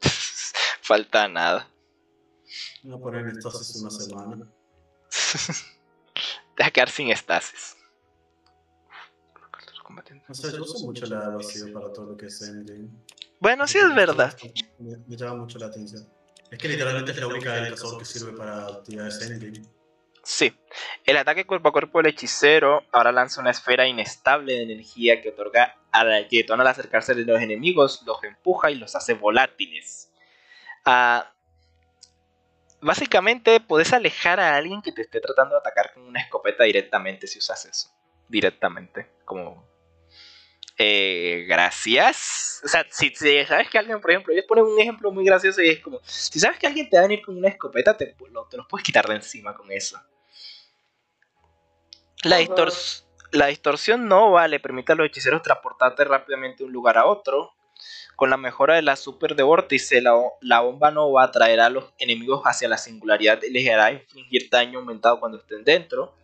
[0.80, 1.68] falta nada.
[2.82, 4.46] Voy a poner estasis una semana.
[6.54, 7.76] Te vas a quedar sin estasis.
[10.28, 12.88] O sea, yo uso mucho la vacío para todo lo que es endgame.
[13.40, 14.36] Bueno, sí es verdad.
[14.78, 16.06] Me, me llama mucho la atención.
[16.50, 19.62] Es que literalmente es la única del tesoro que sirve para actividades endgame.
[20.22, 20.54] Sí.
[21.04, 25.30] El ataque cuerpo a cuerpo del hechicero ahora lanza una esfera inestable de energía que
[25.30, 30.12] otorga a la detona al acercarse de los enemigos, los empuja y los hace volátiles.
[30.84, 31.32] Ah,
[32.80, 37.26] básicamente puedes alejar a alguien que te esté tratando de atacar con una escopeta directamente
[37.26, 37.90] si usas eso.
[38.28, 39.10] Directamente.
[39.24, 39.70] Como
[40.82, 42.62] eh, gracias.
[42.64, 45.60] O sea, si, si, sabes que alguien, por ejemplo, ellos ponen un ejemplo muy gracioso
[45.60, 48.16] y es como, si sabes que alguien te va a venir con una escopeta, te,
[48.30, 50.00] lo, te los puedes quitar de encima con eso.
[52.22, 56.96] La, distors la distorsión nova le permite a los hechiceros transportarte rápidamente de un lugar
[56.96, 57.52] a otro.
[58.20, 61.94] Con la mejora de la super de vórtice, la, la bomba nova atraerá a los
[61.96, 66.14] enemigos hacia la singularidad y les hará infligir daño aumentado cuando estén dentro.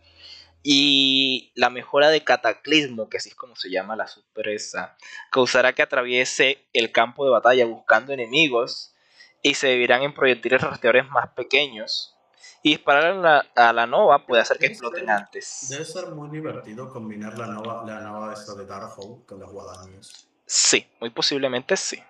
[0.61, 4.95] Y la mejora de cataclismo, que así es como se llama la sorpresa,
[5.31, 8.93] causará que atraviese el campo de batalla buscando enemigos
[9.41, 12.15] y se dividirán en proyectiles rastreadores más pequeños.
[12.61, 15.65] Y disparar a la, a la nova puede hacer que exploten antes.
[15.67, 20.27] Debe ser muy divertido combinar la nova, la nova de Darkhold con las guadañas.
[20.47, 22.01] Sí, muy posiblemente sí.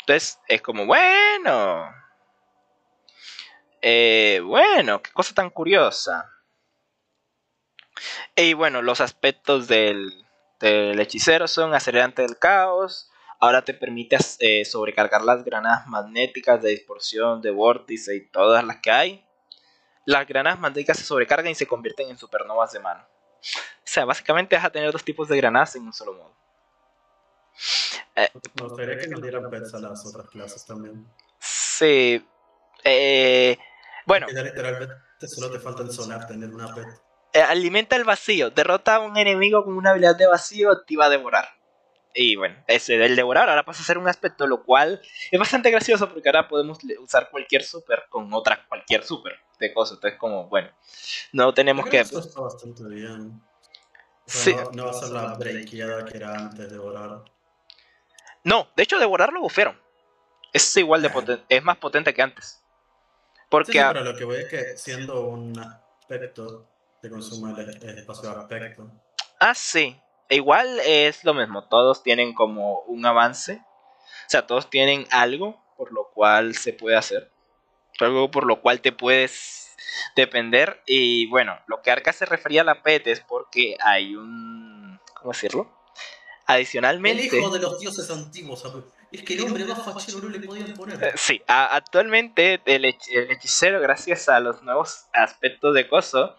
[0.00, 1.92] Entonces es como, bueno,
[3.82, 6.30] eh, bueno, qué cosa tan curiosa.
[8.36, 10.24] Y bueno, los aspectos del,
[10.60, 13.10] del hechicero son acelerante del caos.
[13.40, 18.76] Ahora te permite eh, sobrecargar las granadas magnéticas de dispersión, de vórtice y todas las
[18.76, 19.26] que hay.
[20.04, 23.04] Las granadas magnéticas se sobrecargan y se convierten en supernovas de mano.
[23.42, 26.36] O sea, básicamente vas a tener dos tipos de granadas en un solo modo.
[28.14, 31.06] Eh, Me gustaría que nos dieran pets a las otras clases también.
[31.38, 32.26] Sí.
[32.84, 33.58] Eh,
[34.06, 34.26] bueno.
[34.26, 34.94] Literalmente
[35.28, 36.86] solo te falta el sonar tener una pet.
[37.32, 38.50] Eh, alimenta el vacío.
[38.50, 41.48] Derrota a un enemigo con una habilidad de vacío, activa devorar.
[42.18, 45.70] Y bueno, ese del devorar ahora pasa a ser un aspecto, lo cual es bastante
[45.70, 49.98] gracioso porque ahora podemos usar cualquier super con otra cualquier super de cosas.
[49.98, 50.70] Entonces, como, bueno,
[51.32, 52.00] no tenemos que.
[52.00, 53.42] Eso está bastante bien.
[54.26, 54.54] O sea, sí.
[54.54, 57.22] no, no, va a ser la breakeada que era antes de devorar.
[58.44, 59.78] No, de hecho, devorar lo bufieron.
[60.54, 62.62] Es igual de potente, es más potente que antes.
[63.50, 66.66] Porque sí, sí, pero lo que voy es que siendo un aspecto
[67.02, 68.90] te consume el, el espacio de aspecto.
[69.38, 70.00] Ah, sí.
[70.28, 73.62] Igual es lo mismo, todos tienen como un avance.
[74.26, 77.30] O sea, todos tienen algo por lo cual se puede hacer.
[78.00, 79.76] Algo por lo cual te puedes
[80.16, 80.82] depender.
[80.86, 85.00] Y bueno, lo que Arca se refería a la PET es porque hay un...
[85.14, 85.70] ¿Cómo decirlo?
[86.46, 87.28] Adicionalmente...
[87.28, 88.64] El hijo de los dioses antiguos,
[89.12, 91.16] es que el hombre más fachero no le podían poner.
[91.16, 96.36] Sí, a, actualmente el, hechicero, gracias a los nuevos aspectos de Coso,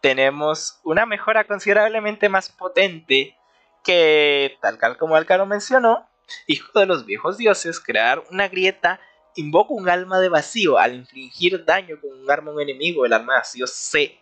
[0.00, 3.36] tenemos una mejora considerablemente más potente
[3.84, 6.08] que, tal cual como Alcaro mencionó,
[6.46, 9.00] hijo de los viejos dioses, crear una grieta
[9.36, 10.78] invoca un alma de vacío.
[10.78, 14.18] Al infligir daño con un arma a un enemigo, el alma de vacío se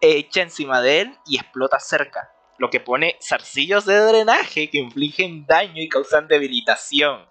[0.00, 5.46] echa encima de él y explota cerca lo que pone zarcillos de drenaje que infligen
[5.46, 7.26] daño y causan debilitación.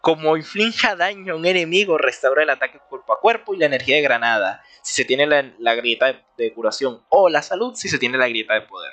[0.00, 3.96] Como inflinja daño a un enemigo, restaura el ataque cuerpo a cuerpo y la energía
[3.96, 8.16] de granada, si se tiene la, grieta de, curación, o la salud, si se tiene
[8.16, 8.92] la grieta de poder.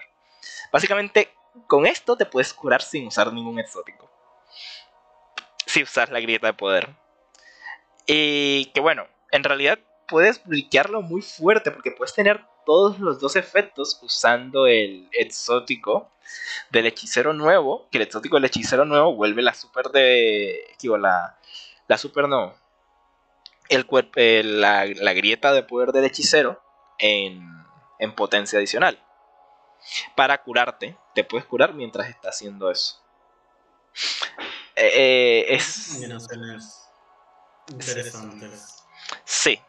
[0.72, 1.34] Básicamente,
[1.68, 4.12] con esto te puedes curar sin usar ningún exótico.
[5.66, 6.90] Si usas la grieta de poder.
[8.08, 13.36] Y que bueno, en realidad puedes bliquearlo muy fuerte porque puedes tener todos los dos
[13.36, 16.12] efectos usando el exótico
[16.72, 17.88] del hechicero nuevo.
[17.92, 20.76] Que el exótico del hechicero nuevo vuelve la super de.
[20.82, 21.38] Digo, la,
[21.88, 22.56] la super no.
[23.70, 26.62] El cuerpo, la, la, grieta de poder del hechicero
[27.00, 27.42] en,
[28.00, 29.02] en potencia adicional.
[30.16, 33.02] Para curarte, te puedes curar mientras está haciendo eso.
[34.76, 36.02] Eh, eh, es.
[37.70, 38.84] Interesantes.
[39.24, 39.60] Sí.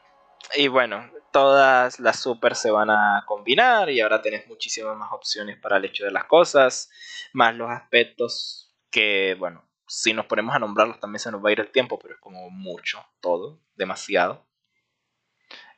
[0.54, 5.58] Y bueno, todas las super se van a combinar y ahora tenés muchísimas más opciones
[5.58, 6.90] para el hecho de las cosas,
[7.32, 11.52] más los aspectos que, bueno, si nos ponemos a nombrarlos también se nos va a
[11.52, 14.46] ir el tiempo, pero es como mucho, todo, demasiado.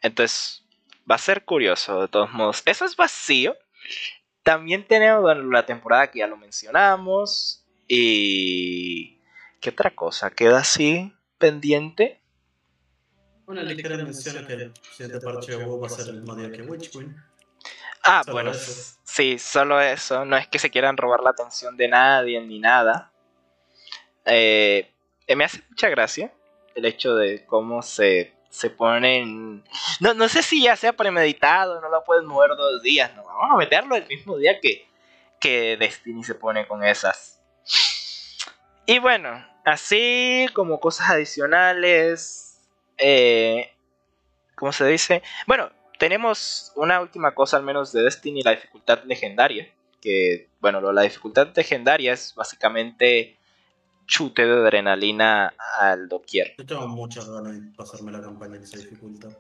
[0.01, 0.65] Entonces,
[1.11, 2.63] va a ser curioso de todos modos.
[2.65, 3.57] Eso es vacío.
[4.43, 7.67] También tenemos la temporada que ya lo mencionamos.
[7.87, 9.21] Y...
[9.61, 10.31] ¿Qué otra cosa?
[10.31, 12.23] ¿Queda así pendiente?
[13.49, 16.53] Una ligera mención que el siguiente parche de WoW va a ser el mismo día
[16.53, 17.17] que Witch Queen.
[18.05, 18.99] Ah, solo bueno, eso.
[19.03, 20.27] sí, solo eso.
[20.27, 23.11] No es que se quieran robar la atención de nadie ni nada.
[24.27, 24.93] Eh,
[25.27, 26.31] eh, me hace mucha gracia
[26.75, 29.65] el hecho de cómo se, se ponen...
[30.01, 33.51] No, no sé si ya sea premeditado, no lo pueden mover dos días, no, vamos
[33.51, 34.87] a meterlo el mismo día que,
[35.41, 37.41] que Destiny se pone con esas.
[38.85, 42.48] Y bueno, así como cosas adicionales,
[42.99, 43.73] eh,
[44.55, 45.23] ¿cómo se dice?
[45.47, 49.69] Bueno, tenemos una última cosa al menos de Destiny, la dificultad legendaria.
[50.01, 53.37] Que, bueno, la dificultad legendaria es básicamente
[54.07, 56.55] chute de adrenalina al doquier.
[56.57, 59.31] Yo tengo muchas ganas de pasarme la campaña en esa dificultad.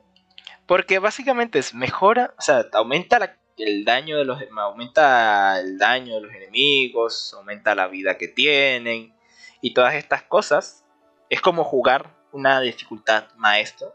[0.67, 6.21] Porque básicamente es mejora, o sea, aumenta el daño de los aumenta el daño de
[6.21, 9.15] los enemigos, aumenta la vida que tienen
[9.61, 10.85] y todas estas cosas.
[11.31, 13.95] Es como jugar una dificultad maestro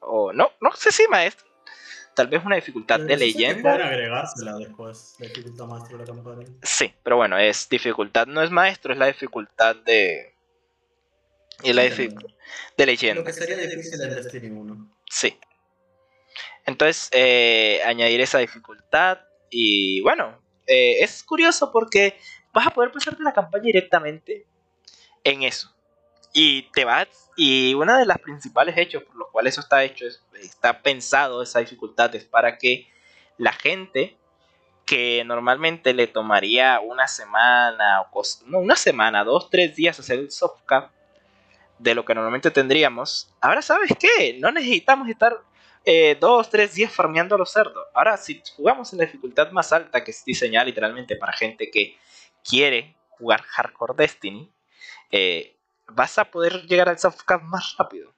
[0.00, 1.46] o no, no sé si maestro,
[2.14, 3.74] tal vez una dificultad de leyenda.
[3.74, 6.46] agregársela después, la dificultad maestro de la campaña.
[6.62, 10.34] Sí, pero bueno, es dificultad, no es maestro, es la dificultad de.
[11.62, 13.20] Y la de leyenda.
[13.20, 14.96] Lo que sería difícil en Destiny 1.
[15.08, 15.38] Sí.
[16.66, 19.20] Entonces, eh, añadir esa dificultad.
[19.50, 22.18] Y bueno, eh, es curioso porque
[22.52, 24.46] vas a poder pasarte la campaña directamente
[25.22, 25.73] en eso.
[26.34, 27.30] Y te vas.
[27.36, 31.42] Y una de las principales hechos por los cuales eso está hecho, es, está pensado
[31.42, 32.88] esa dificultad, es para que
[33.38, 34.18] la gente
[34.84, 40.30] que normalmente le tomaría una semana o no, una semana, dos, tres días hacer el
[40.30, 40.90] softcap
[41.78, 43.34] de lo que normalmente tendríamos.
[43.40, 44.36] Ahora, ¿sabes qué?
[44.38, 45.40] No necesitamos estar
[45.84, 47.84] eh, dos, tres días farmeando a los cerdos.
[47.94, 51.96] Ahora, si jugamos en la dificultad más alta, que es diseñada literalmente para gente que
[52.42, 54.50] quiere jugar Hardcore Destiny,
[55.10, 55.56] eh,
[55.86, 58.12] vas a poder llegar al softcap más rápido.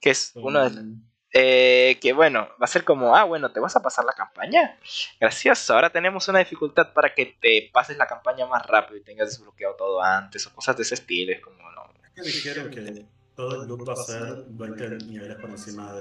[0.00, 0.96] Que es uno de
[1.38, 4.78] eh, que bueno, va a ser como, ah, bueno, te vas a pasar la campaña.
[5.20, 9.28] Gracias, ahora tenemos una dificultad para que te pases la campaña más rápido y tengas
[9.28, 11.32] desbloqueado todo antes o cosas de ese estilo.
[11.32, 11.92] Es como, no.
[12.02, 16.00] Es que dijeron que todo el loop va a ser 20 niveles por encima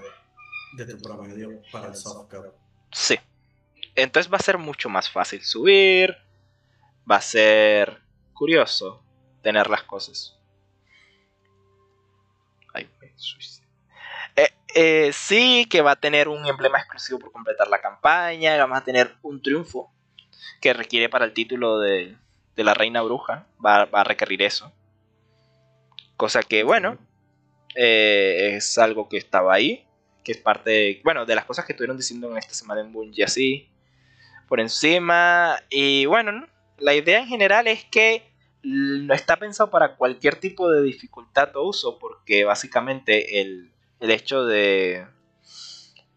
[0.77, 2.45] de, tu promedio para el softcap.
[2.93, 3.19] Sí.
[3.93, 6.15] Entonces va a ser mucho más fácil subir.
[7.11, 8.01] Va a ser
[8.33, 9.03] curioso
[9.41, 10.39] tener las cosas.
[14.35, 18.57] Eh, eh, sí, que va a tener un emblema exclusivo por completar la campaña.
[18.57, 19.91] Vamos a tener un triunfo
[20.61, 22.15] que requiere para el título de,
[22.55, 23.47] la Reina Bruja.
[23.65, 24.73] Va, a requerir eso.
[26.17, 26.97] Cosa que, bueno,
[27.75, 29.87] eh, es algo que estaba ahí.
[30.23, 33.23] Que es parte, bueno, de las cosas que estuvieron diciendo en esta semana en Bungie
[33.23, 33.69] así.
[34.47, 35.57] Por encima.
[35.69, 36.47] Y bueno,
[36.77, 38.34] la idea en general es que
[39.11, 41.99] está pensado para cualquier tipo de dificultad o uso.
[41.99, 45.07] Porque básicamente el el hecho de...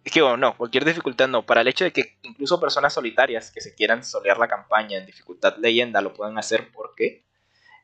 [0.05, 1.45] Es que, no, cualquier dificultad no.
[1.45, 5.07] Para el hecho de que incluso personas solitarias que se quieran solear la campaña en
[5.07, 7.27] dificultad leyenda lo puedan hacer porque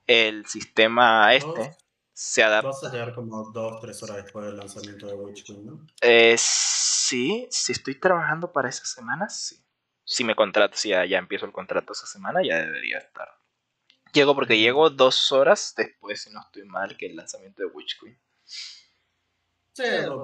[0.06, 1.76] el sistema este
[2.12, 2.68] se adapta.
[2.68, 5.86] Vas a llegar como 2-3 horas después del lanzamiento de Witch Queen, ¿no?
[6.00, 9.60] Eh, sí, si estoy trabajando para esa semana, sí.
[10.04, 13.28] Si me contrato, si ya, ya empiezo el contrato esa semana, ya debería estar.
[14.14, 17.98] Llego porque llego dos horas después, si no estoy mal, que el lanzamiento de Witch
[18.00, 18.16] Queen.
[19.72, 19.82] Sí,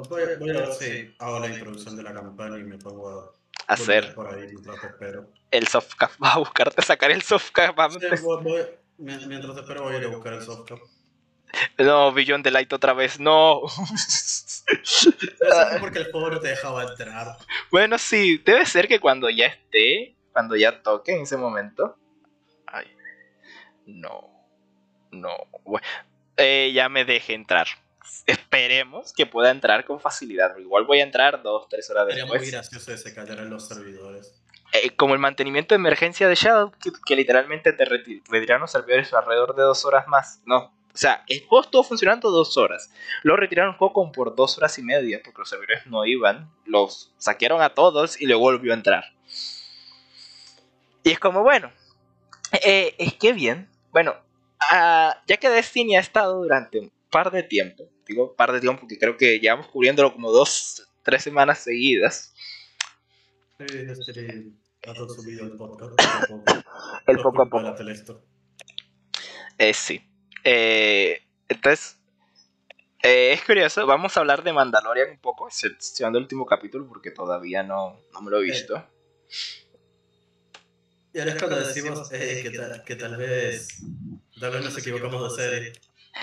[0.08, 3.34] voy, a ver si hago la introducción de la campaña y me pongo
[3.66, 5.28] a hacer por ahí mientras te espero.
[5.50, 7.76] El softcap, va a buscarte sacar el softcap.
[7.76, 8.20] mientras
[9.54, 10.78] te espero voy a ir a buscar el softcap.
[11.78, 13.62] No, Billón de Light otra vez, no.
[13.64, 15.10] Eso
[15.80, 17.36] porque el juego no te dejaba entrar.
[17.72, 21.96] Bueno, sí, debe ser que cuando ya esté, cuando ya toque en ese momento.
[23.90, 24.30] No,
[25.10, 25.36] no.
[26.36, 27.66] Eh, ya me deje entrar
[28.26, 30.56] esperemos que pueda entrar con facilidad.
[30.56, 32.26] Igual voy a entrar dos, tres horas después.
[32.26, 34.34] Sería muy gracioso que se los servidores.
[34.72, 36.72] Eh, como el mantenimiento de emergencia de Shadow,
[37.04, 40.40] que, literalmente te retiraron los servidores alrededor de dos horas más.
[40.44, 42.92] No, o sea, el juego estuvo funcionando dos horas.
[43.22, 46.50] Lo retiraron poco por dos horas y media, porque los servidores no iban.
[46.64, 49.04] Los saquearon a todos y luego volvió a entrar.
[51.02, 51.72] Y es como, bueno,
[52.64, 53.68] eh, es que bien.
[53.90, 54.14] Bueno,
[54.60, 58.98] ah, ya que Destiny ha estado durante par de tiempo, digo par de tiempo porque
[58.98, 62.32] creo que llevamos cubriéndolo como dos, tres semanas seguidas.
[63.58, 64.52] Sí, este,
[65.08, 65.94] subido el podcast.
[67.06, 67.76] el poco a poco.
[69.58, 70.00] Eh, sí.
[70.44, 71.98] Eh, entonces,
[73.02, 77.10] eh, es curioso, vamos a hablar de Mandalorian un poco, excepcionando el último capítulo porque
[77.10, 78.86] todavía no, no me lo he visto.
[81.12, 83.82] Y ahora es cuando decimos que, tal, que tal vez
[84.38, 85.72] tal vez nos equivocamos de serie.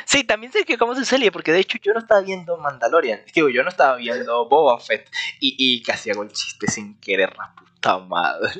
[0.05, 3.21] Sí, también sé que cómo se serie, porque de hecho yo no estaba viendo Mandalorian.
[3.33, 5.09] Digo, yo no estaba viendo Boba Fett.
[5.39, 8.51] Y, casi hago el chiste sin querer, la puta madre.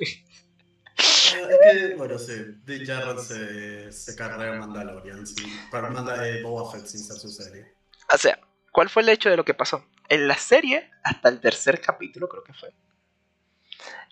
[0.98, 2.34] es que, bueno, sí,
[2.66, 7.30] Dick Jarrett se, se carga Mandalorian, sí, para manda de Boba Fett sin ser su
[7.30, 7.74] serie.
[8.14, 8.40] O sea,
[8.72, 9.86] ¿cuál fue el hecho de lo que pasó?
[10.10, 12.74] En la serie, hasta el tercer capítulo, creo que fue.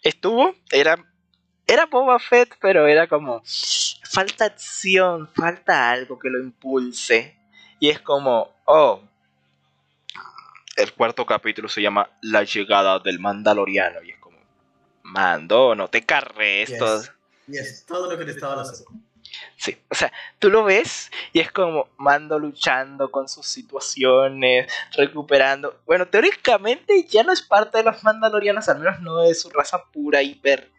[0.04, 0.98] Estuvo, era.
[1.68, 3.42] Era Boba Fett, pero era como.
[4.04, 7.38] Falta acción, falta algo que lo impulse.
[7.80, 9.02] Y es como, oh.
[10.76, 14.04] El cuarto capítulo se llama La llegada del Mandaloriano.
[14.04, 14.38] Y es como,
[15.04, 16.70] mando, no te carres.
[16.70, 16.78] Yes.
[16.80, 17.04] todo-
[17.48, 18.86] Y es todo lo que necesitaba la serie.
[19.58, 25.82] Sí, o sea, tú lo ves y es como Mando luchando con sus situaciones, recuperando.
[25.86, 29.84] Bueno, teóricamente ya no es parte de los Mandalorianos, al menos no de su raza
[29.92, 30.72] pura, hiper.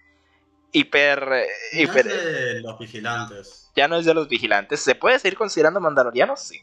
[0.72, 1.28] Hiper.
[1.32, 3.70] eh, No hiper es de los vigilantes.
[3.74, 4.80] ya no es de los vigilantes.
[4.80, 6.40] ¿Se puede seguir considerando Mandalorianos?
[6.40, 6.60] Sí.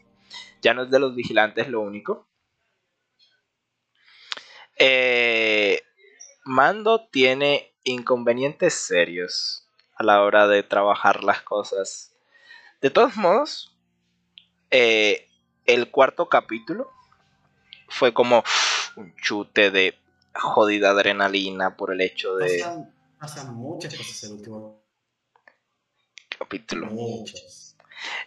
[0.62, 2.28] Ya no es de los vigilantes lo único.
[4.76, 5.82] Eh,
[6.44, 12.14] Mando tiene inconvenientes serios a la hora de trabajar las cosas.
[12.80, 13.76] De todos modos,
[14.70, 15.28] eh,
[15.64, 16.90] el cuarto capítulo
[17.88, 18.42] fue como
[18.96, 19.98] un chute de
[20.34, 22.64] jodida adrenalina por el hecho de
[23.24, 24.82] pasan muchas cosas en el último
[26.38, 26.86] capítulo.
[26.88, 27.74] Muchas.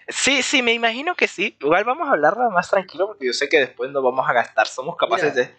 [0.07, 1.55] Sí, sí, me imagino que sí.
[1.59, 4.67] Igual vamos a hablarla más tranquilo porque yo sé que después nos vamos a gastar.
[4.67, 5.47] Somos capaces Mira.
[5.47, 5.55] de...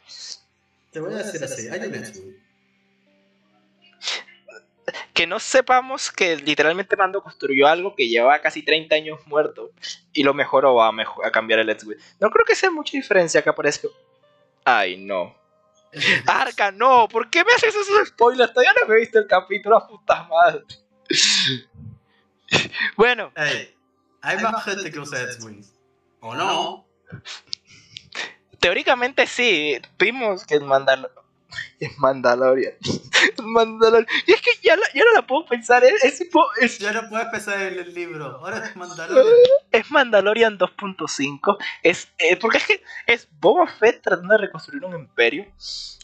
[0.91, 2.36] Te voy a decir así, hay un X-Wing.
[5.14, 9.70] Que no sepamos que literalmente Mando construyó algo que lleva casi 30 años muerto
[10.12, 11.99] y lo mejoró a, mejo- a cambiar el X-Wing.
[12.18, 13.86] No creo que sea mucha diferencia que aparezca...
[14.64, 15.38] Ay, no.
[16.26, 17.09] Arca, no.
[17.09, 18.53] ¿Por qué me haces esos spoilers?
[18.53, 20.64] Todavía no me he visto el capítulo a puta madre.
[22.97, 23.32] bueno,
[24.20, 25.74] hay más gente que usa X-Wings.
[26.20, 26.86] ¿O no?
[28.61, 29.80] teóricamente sí.
[29.99, 31.11] Vimos que es Mandal...
[31.80, 32.74] Es Mandalorian.
[33.42, 34.07] Mandalorian.
[34.26, 35.82] Y es que ya, la- ya no la puedo pensar.
[35.84, 36.20] Es,
[36.61, 38.26] es, Ya no puedes pensar en el libro.
[38.26, 39.34] Ahora es Mandalorian.
[39.72, 41.57] es Mandalorian 2.5.
[41.82, 45.46] Es, eh, porque es que es Boba Fett tratando de reconstruir un imperio.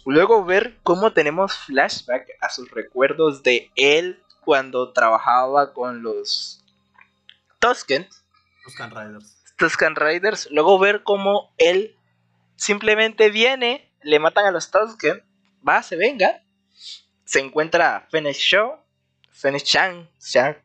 [0.07, 6.65] Luego ver cómo tenemos flashback a sus recuerdos de él cuando trabajaba con los
[7.59, 8.07] Tusken,
[8.65, 9.43] Buscan Riders.
[9.57, 10.49] Tusken Raiders.
[10.51, 11.97] Luego ver cómo él
[12.57, 15.23] simplemente viene, le matan a los Tusken,
[15.67, 16.43] va, se venga,
[17.25, 18.79] se encuentra Fennec Shaw,
[19.31, 20.57] Fennec Chan, Chan.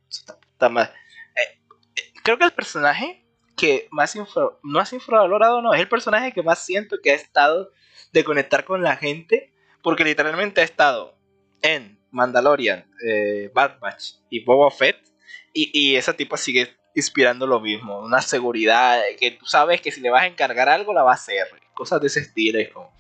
[0.61, 1.59] Eh,
[1.95, 3.25] eh, creo que el personaje
[3.55, 7.15] que más infra- no es infravalorado, no, es el personaje que más siento que ha
[7.15, 7.71] estado
[8.13, 11.17] de conectar con la gente, porque literalmente ha estado
[11.61, 14.97] en Mandalorian, eh, Bad Batch y Boba Fett,
[15.53, 20.01] y, y esa tipa sigue inspirando lo mismo, una seguridad que tú sabes que si
[20.01, 22.93] le vas a encargar algo la va a hacer, cosas de ese estilo, es como,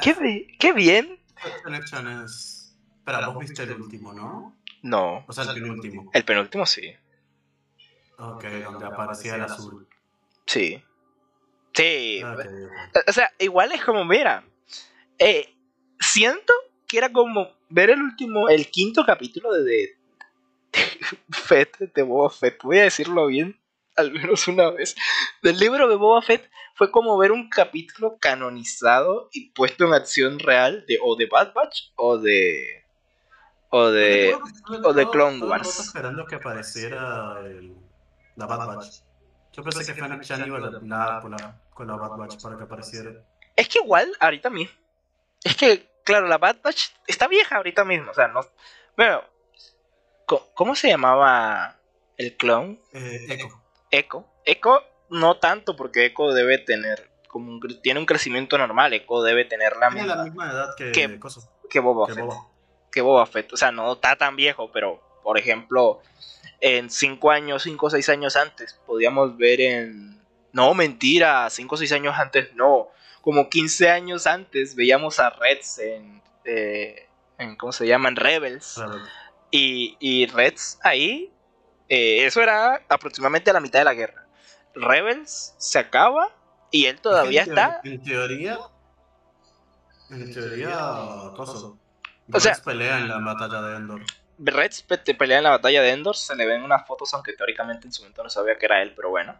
[0.00, 1.18] qué, qué bien,
[1.62, 2.74] Connection es.
[2.98, 4.56] Espera, vos viste el último, ¿no?
[4.82, 6.10] no, O sea, el penúltimo.
[6.12, 6.94] el penúltimo sí,
[8.18, 9.88] Ok, donde aparecía el azul.
[10.46, 10.82] sí,
[11.74, 13.08] sí, Ok, ok.
[13.08, 14.44] O sea, igual es como, mira,
[15.18, 15.52] eh,
[15.98, 16.52] siento
[16.86, 19.96] que era como ver el último, el quinto capítulo de, de,
[21.30, 23.58] Fett, de Boba Fett, voy a decirlo bien,
[23.96, 24.96] al menos una vez,
[25.42, 30.38] del libro de Boba Fett, fue como ver un capítulo canonizado y puesto en acción
[30.38, 32.84] real de o de Bad Batch o de...
[33.70, 34.36] o de...
[34.84, 35.80] o de Clone Wars.
[35.80, 37.74] esperando que apareciera el,
[38.36, 39.02] la Bad Batch.
[39.52, 42.56] Yo pensé que Fennec Chan iba a la, con, la, con la Bad Batch para
[42.56, 43.12] que apareciera.
[43.54, 44.74] Es que igual, ahorita mismo.
[45.44, 48.10] Es que, claro, la Bad Batch está vieja ahorita mismo.
[48.10, 48.40] O sea, no.
[48.96, 49.22] Bueno,
[50.54, 51.76] ¿cómo se llamaba
[52.16, 52.80] el clon?
[52.94, 53.61] Eh, Echo.
[53.92, 54.26] Echo.
[54.44, 57.10] Echo no tanto porque Echo debe tener.
[57.28, 58.92] Como un tiene un crecimiento normal.
[58.92, 61.20] Echo debe tener la la misma misma edad que.
[61.20, 62.24] Coso, que Boba que Fett.
[62.24, 62.46] Boba.
[62.90, 63.52] Que Boba Fett.
[63.52, 66.00] O sea, no está tan viejo, pero por ejemplo,
[66.60, 70.20] en 5 años, 5 o 6 años antes, podíamos ver en.
[70.52, 72.88] No, mentira, 5 o 6 años antes, no.
[73.20, 76.22] Como 15 años antes veíamos a Reds en.
[76.44, 78.16] eh, en ¿Cómo se llaman?
[78.16, 78.76] Rebels.
[78.76, 79.00] Rebel.
[79.50, 81.31] Y, y Reds ahí.
[81.94, 84.26] Eh, eso era aproximadamente a la mitad de la guerra.
[84.74, 86.34] Rebels se acaba
[86.70, 87.80] y él todavía En está.
[87.84, 88.58] En teoría.
[90.10, 90.70] En teoría.
[91.36, 91.78] Coso.
[92.32, 94.02] O sea- pelea en la batalla de Endor.
[94.38, 97.32] Reds pe- te pelea en la batalla de Endor, se le ven unas fotos, aunque
[97.34, 99.38] teóricamente en su momento no sabía que era él, pero bueno.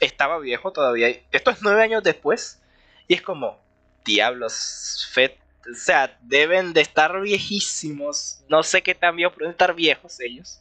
[0.00, 1.08] Estaba viejo todavía.
[1.30, 2.60] Esto es nueve años después.
[3.08, 3.58] Y es como,
[4.04, 5.38] diablos, Fett.
[5.70, 8.42] O sea, deben de estar viejísimos.
[8.48, 10.60] No sé qué tan viejos, pueden estar viejos ellos.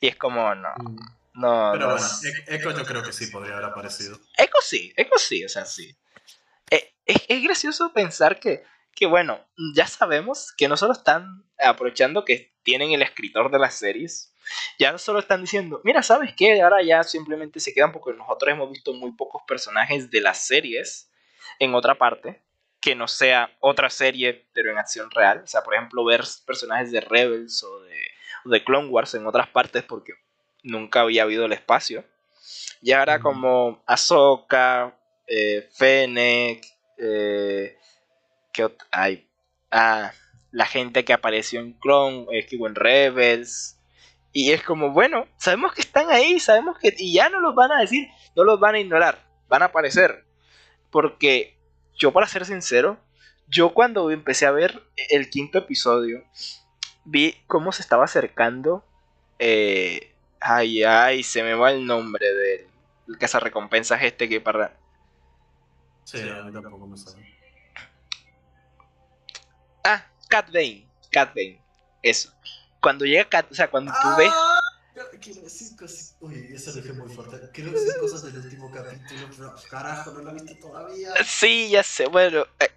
[0.00, 0.68] Y es como, no,
[1.34, 1.70] no.
[1.72, 1.92] Pero no.
[1.92, 4.18] bueno, E- Echo yo creo que sí podría haber aparecido.
[4.36, 5.96] Echo sí, Echo sí, o sea, sí.
[6.70, 8.64] Eh, es, es gracioso pensar que,
[8.94, 9.40] que bueno,
[9.74, 14.32] ya sabemos que no solo están aprovechando que tienen el escritor de las series,
[14.78, 16.60] ya no solo están diciendo, mira, ¿sabes qué?
[16.62, 21.10] Ahora ya simplemente se quedan porque nosotros hemos visto muy pocos personajes de las series
[21.58, 22.42] en otra parte,
[22.80, 25.42] que no sea otra serie, pero en acción real.
[25.44, 27.98] O sea, por ejemplo, ver personajes de Rebels o de,
[28.44, 30.12] de Clone Wars en otras partes porque
[30.62, 32.04] nunca había habido el espacio.
[32.82, 36.64] Y ahora como Ahsoka, eh, Fennec,
[36.98, 37.76] eh,
[38.52, 39.28] que hay?
[39.70, 40.12] Ah,
[40.50, 43.78] la gente que apareció en Clone, eh, en Rebels.
[44.32, 46.94] Y es como, bueno, sabemos que están ahí, sabemos que...
[46.98, 49.18] Y ya no los van a decir, no los van a ignorar,
[49.48, 50.24] van a aparecer.
[50.90, 51.56] Porque
[51.96, 52.98] yo, para ser sincero,
[53.48, 56.24] yo cuando empecé a ver el quinto episodio,
[57.04, 58.84] vi cómo se estaba acercando...
[59.38, 64.76] Eh, ay, ay, se me va el nombre del cazarrecompensas este que para...
[66.04, 67.34] Sí, a mí tampoco me sabe.
[69.82, 70.86] Ah, Cat Bane.
[71.10, 71.60] Cat Bane.
[72.02, 72.32] Eso.
[72.80, 74.30] Cuando llega Cat, o sea, cuando tú ves.
[74.30, 74.60] Ah,
[75.20, 76.16] quiero decir cosas.
[76.20, 77.50] Uy, eso lo dije muy fuerte.
[77.52, 81.10] Quiero decir cosas del último capítulo, pero carajo, no lo he visto todavía.
[81.24, 82.06] Sí, ya sé.
[82.06, 82.70] Bueno, eh,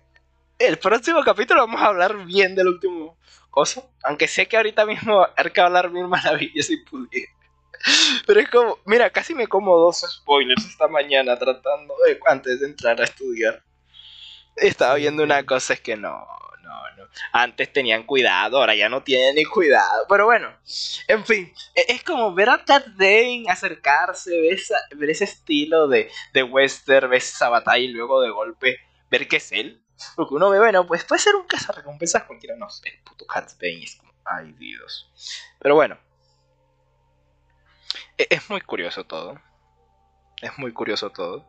[0.59, 3.17] el próximo capítulo vamos a hablar bien del último
[3.49, 3.83] cosa.
[4.03, 7.31] Aunque sé que ahorita mismo hay que hablar mil maravillas si pudiera.
[8.25, 12.67] Pero es como, mira, casi me como dos spoilers esta mañana tratando de, antes de
[12.67, 13.63] entrar a estudiar.
[14.55, 16.27] Estaba viendo una cosa, es que no,
[16.63, 17.03] no, no.
[17.31, 20.05] Antes tenían cuidado, ahora ya no tienen ni cuidado.
[20.09, 20.51] Pero bueno,
[21.07, 26.43] en fin, e-, es como ver a Ted Dane acercarse, ver, ese estilo de, de
[26.43, 28.79] western, ver esa batalla y luego de golpe
[29.09, 29.81] ver que es él.
[30.15, 33.51] Porque uno ve, bueno, pues puede ser un cazarrecompensas cualquiera, no sé, el puto Cat
[33.59, 35.11] es como, ay Dios.
[35.59, 35.97] Pero bueno,
[38.17, 39.39] e-, es muy curioso todo.
[40.41, 41.45] Es muy curioso todo.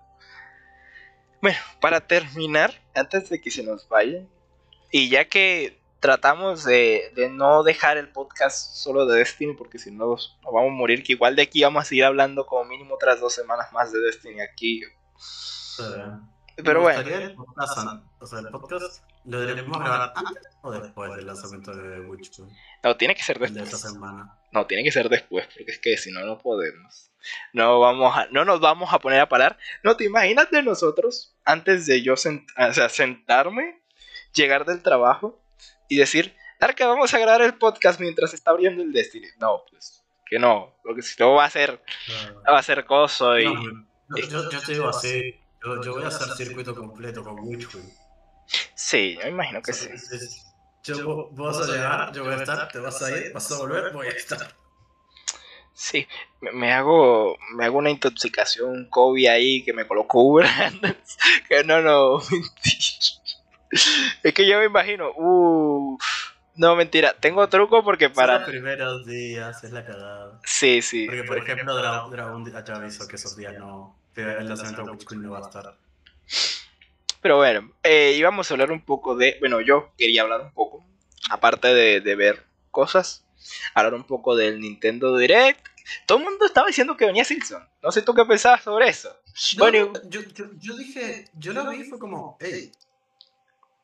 [1.41, 4.29] Bueno, para terminar, antes de que se nos vayan,
[4.91, 10.07] y ya que tratamos de, no dejar el podcast solo de Destiny, porque si no
[10.07, 13.21] nos vamos a morir, que igual de aquí vamos a seguir hablando como mínimo otras
[13.21, 14.83] dos semanas más de Destiny aquí.
[16.65, 17.01] Pero bueno.
[17.01, 17.79] El podcast,
[18.19, 22.49] o sea, el podcast lo debemos grabar antes o después del lanzamiento de Witchpool.
[22.83, 23.55] No, tiene que ser después.
[23.55, 24.37] De esta semana.
[24.53, 27.11] No, tiene que ser después, porque es que si no, no podemos.
[27.53, 29.59] No, vamos a, no nos vamos a poner a parar.
[29.83, 33.81] No te imaginas de nosotros, antes de yo o sea, sentarme
[34.35, 35.41] llegar del trabajo
[35.89, 39.29] y decir, Arca, vamos a grabar el podcast mientras está abriendo el Destiny.
[39.41, 41.81] No, pues, que no, porque si no va a ser,
[42.49, 43.45] va a ser coso y...
[43.45, 47.85] yo, te digo así, yo, voy a hacer circuito completo con Witchwood.
[48.75, 49.89] Sí, yo me imagino que sí.
[50.85, 53.93] Yo, vas a llegar, yo voy a estar, te vas a ir, vas a volver,
[53.93, 54.55] voy a estar.
[55.75, 56.09] Sí,
[56.41, 60.41] me, hago me hago una intoxicación COVID ahí que me colocó
[61.49, 63.19] que no, no, mentira
[64.23, 65.99] es que yo me imagino, uh,
[66.57, 68.41] no, mentira, tengo truco porque para...
[68.41, 70.41] los primeros días es la cagada.
[70.45, 71.07] Sí, sí.
[71.07, 73.98] Porque, por ejemplo, Dragon ya avisó que esos días no...
[74.23, 75.79] el lanzamiento de no va a estar.
[77.21, 79.37] Pero bueno, eh, íbamos a hablar un poco de...
[79.41, 80.85] Bueno, yo quería hablar un poco,
[81.31, 83.27] aparte de, de ver cosas,
[83.75, 85.67] hablar un poco del Nintendo Direct.
[86.07, 87.67] Todo el mundo estaba diciendo que venía Simpson.
[87.83, 89.17] No sé tú qué pensabas sobre eso.
[89.59, 92.71] bueno, yo, yo, yo, dije, yo lo vi y fue como, hey,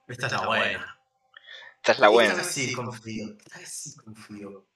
[0.07, 0.99] esta es la buena.
[1.77, 2.33] Esta es la buena.
[2.33, 3.37] Esta sí confío.
[3.45, 4.67] Esta sí confío.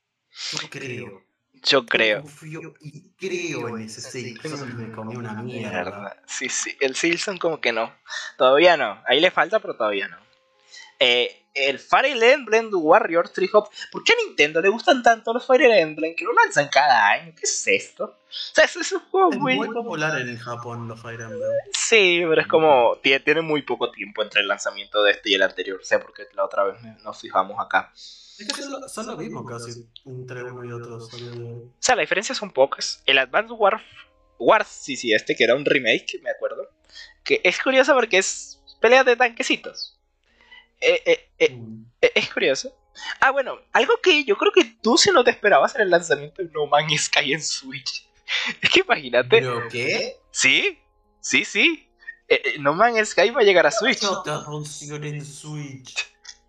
[0.52, 1.27] Yo creo.
[1.62, 2.22] Yo creo.
[2.22, 4.76] Confío y creo en ese Silson.
[4.76, 6.16] Me comí una mierda.
[6.26, 6.76] Sí, sí.
[6.80, 7.92] El Silson como que no.
[8.36, 9.02] Todavía no.
[9.06, 10.18] Ahí le falta, pero todavía no.
[11.00, 13.68] Eh, el Fire Emblem Warrior Tree Hop.
[13.90, 17.32] ¿Por qué a Nintendo le gustan tanto los Fire Emblem que lo lanzan cada año?
[17.34, 18.04] ¿Qué es esto?
[18.04, 19.56] O sea, es un juego muy...
[19.56, 21.50] muy popular en Japón los Fire Emblem.
[21.72, 22.98] Sí, pero es como.
[23.02, 25.80] Tiene, muy poco tiempo entre el lanzamiento de este y el anterior.
[25.80, 27.92] O sea, porque la otra vez nos fijamos acá.
[28.38, 30.96] Es que son lo, mismo casi entre uno y otro.
[30.96, 33.02] O sea, la diferencia son pocas.
[33.06, 33.82] El Advanced War.
[34.38, 36.70] Wars, sí, sí, este que era un remake, me acuerdo.
[37.24, 39.98] Que es curioso porque es pelea de tanquecitos.
[40.80, 41.86] Eh, eh, eh, mm.
[42.00, 42.72] es curioso.
[43.20, 46.42] Ah, bueno, algo que yo creo que tú si no te esperabas en el lanzamiento
[46.42, 48.08] de No Man's Sky en Switch.
[48.62, 49.28] Es que imagínate.
[49.28, 50.16] ¿Pero qué?
[50.30, 50.78] Sí,
[51.20, 51.88] sí, sí.
[52.60, 54.02] no Man's Sky va a llegar a Switch.
[54.02, 54.22] No
[55.02, 56.08] en Switch.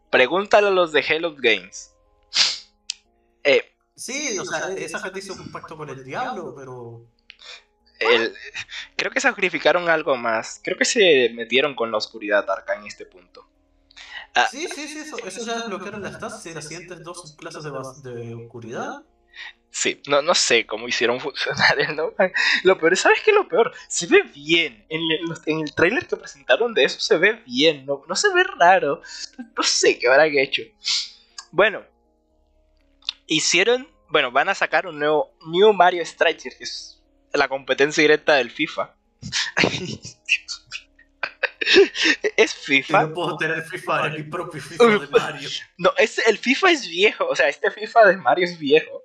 [0.09, 1.95] Pregúntale a los de Hello Games.
[3.95, 7.05] sí, o sea, esa gente hizo un pacto con el diablo, pero.
[8.95, 10.61] creo que sacrificaron algo más.
[10.63, 13.47] Creo que se metieron con la oscuridad arca en este punto.
[14.35, 14.47] Ah.
[14.49, 18.11] sí, sí, sí, eso, eso ya desbloquearon las tasas y las siguientes dos clases de,
[18.11, 19.03] de oscuridad.
[19.71, 22.11] Sí, no, no sé cómo hicieron funcionar el No
[22.63, 23.71] Lo peor, ¿sabes qué es lo peor?
[23.87, 24.85] Se ve bien.
[24.89, 28.33] En el, en el trailer que presentaron de eso se ve bien, no, no se
[28.33, 29.01] ve raro.
[29.55, 30.63] No sé qué habrán hecho.
[31.51, 31.83] Bueno,
[33.27, 33.87] hicieron.
[34.09, 37.03] Bueno, van a sacar un nuevo New Mario Striker, que es
[37.33, 38.95] la competencia directa del FIFA.
[42.37, 43.03] es FIFA.
[43.03, 45.49] No puedo tener FIFA en mi propio FIFA de Mario.
[45.77, 47.27] No, es, el FIFA es viejo.
[47.27, 49.03] O sea, este FIFA de Mario es viejo.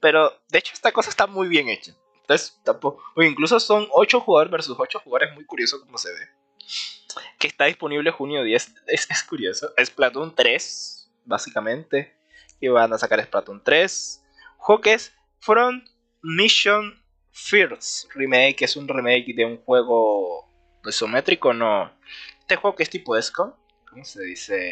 [0.00, 1.94] Pero de hecho esta cosa está muy bien hecha.
[2.22, 3.02] Entonces tampoco...
[3.16, 6.28] incluso son 8 jugadores versus 8 jugadores, muy curioso como se ve.
[7.38, 8.74] Que está disponible junio 10.
[8.86, 9.72] Es, es curioso.
[9.76, 12.16] Es Splatoon 3, básicamente.
[12.60, 14.22] Y van a sacar Splatoon 3.
[14.58, 15.88] Juego que es Front
[16.22, 18.64] Mission First Remake.
[18.64, 20.48] Es un remake de un juego
[20.84, 21.92] isométrico, no.
[22.40, 23.56] Este juego que es tipo ESCO.
[23.88, 24.70] ¿Cómo se dice?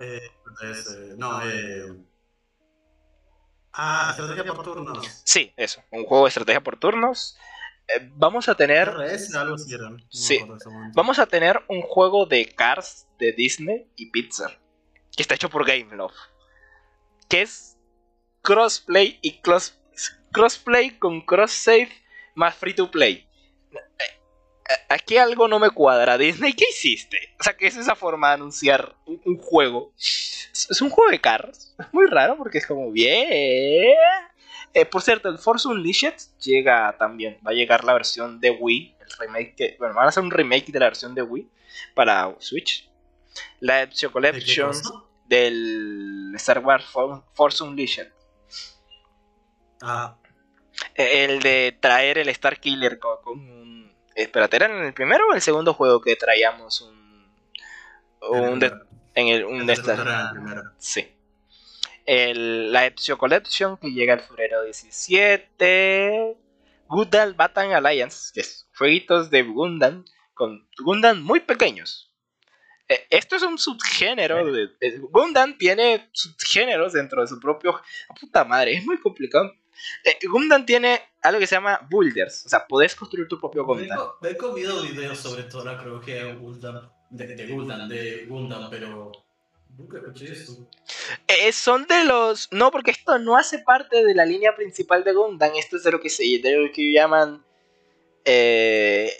[0.00, 0.30] Eh,
[0.60, 1.94] eh, no, eh...
[3.76, 5.22] Ah, estrategia por turnos.
[5.24, 7.36] Sí, eso, un juego de estrategia por turnos.
[7.88, 8.94] Eh, vamos a tener.
[10.08, 10.38] sí.
[10.94, 14.60] Vamos a tener un juego de Cars de Disney y Pixar.
[15.16, 16.16] Que está hecho por Gameloft.
[17.28, 17.76] Que es
[18.42, 19.78] crossplay y cross,
[20.32, 21.90] crossplay con cross save
[22.34, 23.28] más free to play.
[24.88, 26.16] Aquí algo no me cuadra.
[26.16, 27.34] Disney, ¿qué hiciste?
[27.38, 29.92] O sea, ¿qué es esa forma de anunciar un, juego?
[29.98, 31.74] Es un juego de carros.
[31.78, 33.94] Es muy raro porque es como bien.
[34.72, 37.38] Eh, por cierto, el Force Unleashed llega también.
[37.46, 38.96] Va a llegar la versión de Wii.
[39.00, 41.48] El remake bueno, van a hacer un remake de la versión de Wii
[41.94, 42.88] para Switch.
[43.60, 44.72] La Ezio Collection
[45.26, 46.86] del Star Wars
[47.34, 48.08] Force Unleashed.
[49.82, 50.16] Ah.
[50.94, 53.83] Eh, el de traer el Star Killer con
[54.14, 57.26] Espérate, ¿era en el primero o en el segundo juego que traíamos un.
[58.30, 58.62] un
[59.14, 59.76] en el, un de
[60.78, 61.08] Sí.
[62.06, 66.36] El, la Ezio Collection que llega el febrero 17.
[66.86, 70.04] Gundam Battle Alliance, que es jueguitos de Gundam
[70.34, 72.12] con Gundam muy pequeños.
[72.88, 74.68] Eh, esto es un subgénero de,
[75.10, 77.80] Gundam tiene subgéneros dentro de su propio.
[78.20, 79.52] puta madre, es muy complicado
[80.04, 83.98] eh, Gundam tiene algo que se llama builders, o sea, podés construir tu propio Gundam.
[84.20, 89.12] Me he comido videos sobre toda la cronología de Gundam, de, Gundam, de Gundam, pero
[89.76, 90.68] nunca escuché eso.
[91.26, 92.48] Eh, son de los...
[92.52, 95.92] No, porque esto no hace parte de la línea principal de Gundam, esto es de
[95.92, 97.44] lo que se de lo que llaman...
[98.24, 99.10] Eh,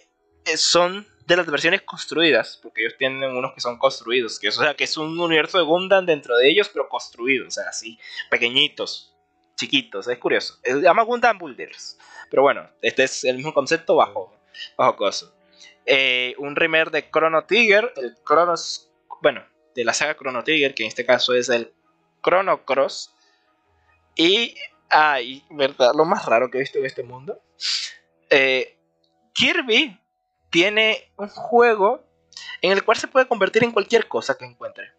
[0.56, 4.74] son de las versiones construidas, porque ellos tienen unos que son construidos, que o sea,
[4.74, 7.98] que es un universo de Gundam dentro de ellos, pero construidos, o sea, así,
[8.30, 9.13] pequeñitos
[9.56, 10.58] chiquitos, es curioso.
[10.62, 11.98] Se llama Gundam Builders.
[12.30, 14.32] Pero bueno, este es el mismo concepto bajo,
[14.76, 15.34] bajo coso.
[15.86, 18.90] Eh, un remake de Chrono Trigger, el Chronos,
[19.22, 19.44] bueno,
[19.74, 21.72] de la saga Chrono Trigger, que en este caso es el
[22.22, 23.14] Chrono Cross.
[24.16, 24.56] Y,
[24.88, 27.40] ay, verdad, lo más raro que he visto en este mundo.
[28.30, 28.78] Eh,
[29.32, 30.00] Kirby
[30.50, 32.04] tiene un juego
[32.62, 34.92] en el cual se puede convertir en cualquier cosa que encuentre.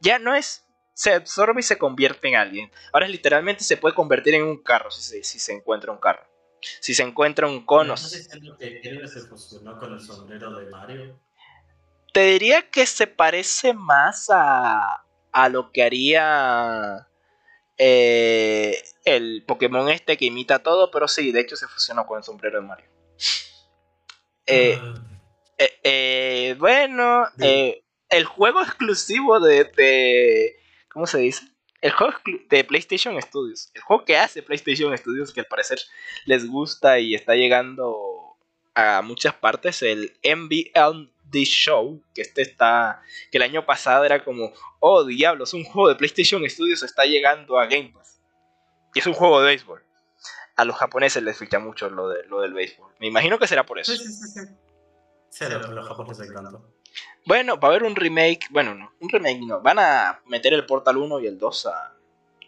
[0.00, 0.67] Ya no es
[0.98, 2.72] se absorbe y se convierte en alguien.
[2.92, 6.26] Ahora literalmente se puede convertir en un carro si se, encuentra un carro.
[6.80, 7.94] Si se encuentra un cono.
[9.78, 11.20] con el sombrero de Mario?
[12.12, 17.06] Te diría que se parece más a, a lo que haría
[17.76, 22.24] eh, el Pokémon este que imita todo, pero sí, de hecho se fusionó con el
[22.24, 22.90] sombrero de Mario.
[24.46, 24.94] Eh, ah.
[25.84, 29.70] eh, bueno, el juego exclusivo de,
[30.98, 31.46] ¿Cómo se dice?
[31.80, 32.12] El juego
[32.50, 33.70] de PlayStation Studios.
[33.72, 35.78] El juego que hace PlayStation Studios, que al parecer
[36.24, 38.36] les gusta y está llegando
[38.74, 43.00] a muchas partes, el The Show, que este está.
[43.30, 47.60] que el año pasado era como, oh diablos, un juego de PlayStation Studios está llegando
[47.60, 48.20] a Game Pass.
[48.92, 49.80] Y es un juego de béisbol.
[50.56, 52.92] A los japoneses les ficha mucho lo, de, lo del béisbol.
[52.98, 53.94] Me imagino que será por eso.
[53.94, 54.40] Sí, sí, sí.
[55.30, 55.44] sí.
[55.48, 56.28] los japoneses
[57.28, 58.46] bueno, va a haber un remake.
[58.48, 59.60] Bueno, no, un remake no.
[59.60, 61.94] Van a meter el Portal 1 y el 2 a,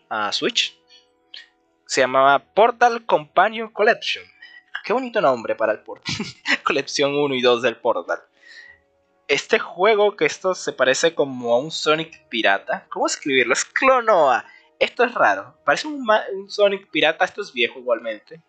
[0.08, 0.74] a Switch.
[1.84, 4.24] Se llamaba Portal Companion Collection.
[4.82, 6.14] Qué bonito nombre para el Portal.
[6.64, 8.20] Colección 1 y 2 del Portal.
[9.28, 12.86] Este juego que esto se parece como a un Sonic pirata.
[12.88, 13.52] ¿Cómo escribirlo?
[13.52, 14.46] Es Clonoa.
[14.78, 15.58] Esto es raro.
[15.62, 17.26] Parece un, un Sonic pirata.
[17.26, 18.40] Esto es viejo igualmente.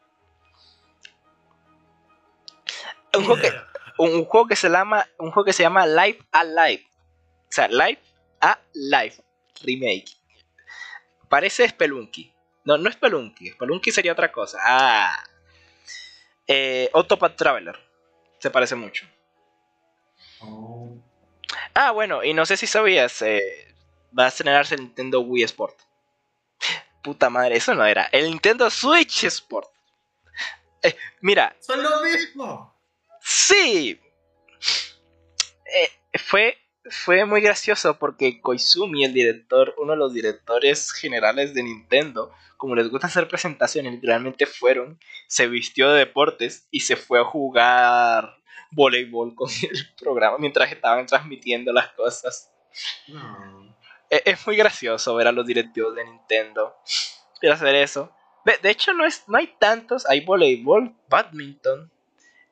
[3.18, 3.52] Un juego que
[4.06, 6.86] un, juego que se llama un juego que se llama Life Alive.
[7.44, 8.02] O sea, Life
[8.40, 9.16] Alive
[9.64, 10.18] remake.
[11.30, 12.34] Parece Spelunky.
[12.66, 13.52] No, no es Spelunky.
[13.52, 14.60] Spelunky sería otra cosa.
[14.62, 15.24] Ah.
[16.48, 17.78] Eh, Autopath Traveler.
[18.40, 19.06] Se parece mucho.
[21.74, 23.76] Ah, bueno, y no sé si sabías, eh,
[24.18, 25.78] va a estrenarse el Nintendo Wii Sport.
[27.04, 28.06] puta madre, eso no era.
[28.12, 29.70] El Nintendo Switch Sport.
[30.82, 31.56] Eh, mira.
[31.60, 32.81] Son lo mismo.
[33.22, 34.00] Sí.
[35.66, 36.58] Eh, fue,
[36.90, 42.76] fue muy gracioso porque Koizumi, el director, uno de los directores generales de Nintendo, como
[42.76, 48.38] les gusta hacer presentaciones, literalmente fueron, se vistió de deportes y se fue a jugar
[48.72, 52.52] voleibol con el programa mientras estaban transmitiendo las cosas.
[54.10, 56.76] E, es, muy gracioso ver a los directivos de Nintendo
[57.42, 58.16] y hacer eso.
[58.46, 60.08] De, hecho, no, es, no hay tantos.
[60.10, 61.92] Hay voleibol, badminton,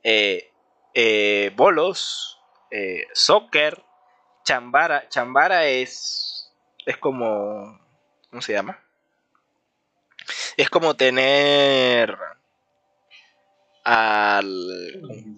[0.03, 0.51] eh,
[0.93, 2.39] eh, bolos,
[2.71, 3.83] eh, soccer,
[4.43, 5.07] chambara.
[5.09, 6.51] Chambara es,
[6.85, 7.79] es como...
[8.29, 8.79] ¿Cómo se llama?
[10.55, 12.17] Es como tener
[13.83, 15.35] al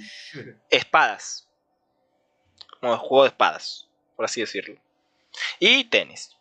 [0.70, 1.48] espadas.
[2.80, 4.82] Como juego de espadas, por así decirlo.
[5.60, 6.36] Y tenis.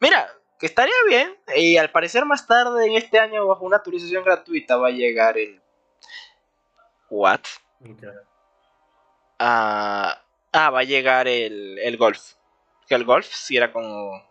[0.00, 0.28] Mira,
[0.58, 1.36] que estaría bien.
[1.54, 5.38] Y al parecer más tarde en este año, bajo una actualización gratuita, va a llegar
[5.38, 5.60] el.
[7.10, 7.42] ¿What?
[9.38, 10.22] Ah,
[10.52, 12.34] ah, va a llegar el, el golf.
[12.88, 14.22] Que el golf sí era como.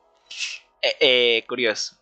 [0.81, 1.97] Eh, eh, curioso.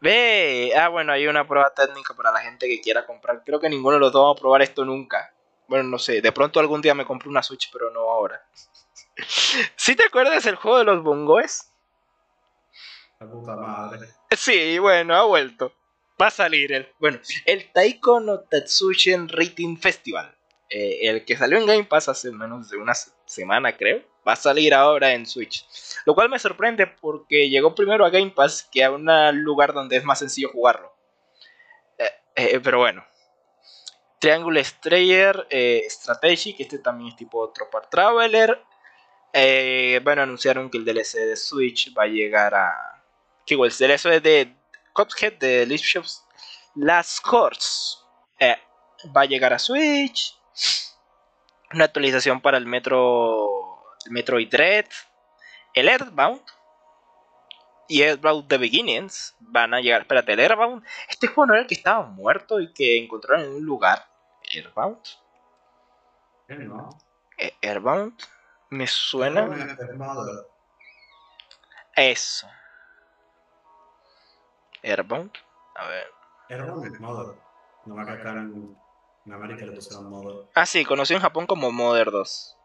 [0.00, 3.42] Ve, ah, bueno, hay una prueba técnica para la gente que quiera comprar.
[3.44, 5.34] Creo que ninguno de los dos va a probar esto nunca.
[5.68, 8.44] Bueno, no sé, de pronto algún día me compro una Switch, pero no ahora.
[9.76, 11.72] ¿Sí te acuerdas del juego de los bongoes?
[13.20, 14.08] La puta madre.
[14.30, 15.74] Sí, bueno, ha vuelto.
[16.20, 16.88] Va a salir el.
[16.98, 20.34] Bueno, el Taiko no Tatsujin Rating Festival.
[20.70, 22.94] Eh, el que salió en Game Pass hace menos de una
[23.26, 25.66] semana, creo va a salir ahora en Switch.
[26.04, 29.06] Lo cual me sorprende porque llegó primero a Game Pass que a un
[29.42, 30.94] lugar donde es más sencillo jugarlo.
[31.98, 33.04] Eh, eh, pero bueno.
[34.18, 35.46] Triangle Strayer
[35.88, 38.62] Strategy, que este también es tipo Tropa Traveler.
[40.02, 43.02] bueno, anunciaron que el DLC de Switch va a llegar a.
[43.46, 44.54] Que el DLC de
[44.92, 45.80] Cuphead de
[46.74, 47.96] Last Course
[49.16, 50.39] va a llegar a Switch.
[51.72, 53.60] Una actualización para el Metro
[54.06, 54.86] el Metroid Dread,
[55.74, 56.42] el Earthbound
[57.86, 60.02] y Earthbound The Beginnings van a llegar.
[60.02, 60.84] Espérate, el Earthbound.
[61.08, 64.06] Este juego no era el que estaba muerto y que encontraron en un lugar.
[64.42, 65.00] Earthbound.
[67.38, 68.20] E, Airbound.
[68.70, 69.48] Me suena.
[71.94, 72.48] Eso.
[74.82, 75.32] Airbound.
[75.76, 76.06] A ver.
[76.48, 77.36] Airbound Mother.
[77.86, 78.76] No me acá en,
[80.54, 82.56] Ah, sí, conocí en Japón como Mother 2.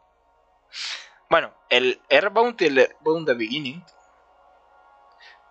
[1.30, 3.84] Bueno, el Airbound y el Airbound The Beginning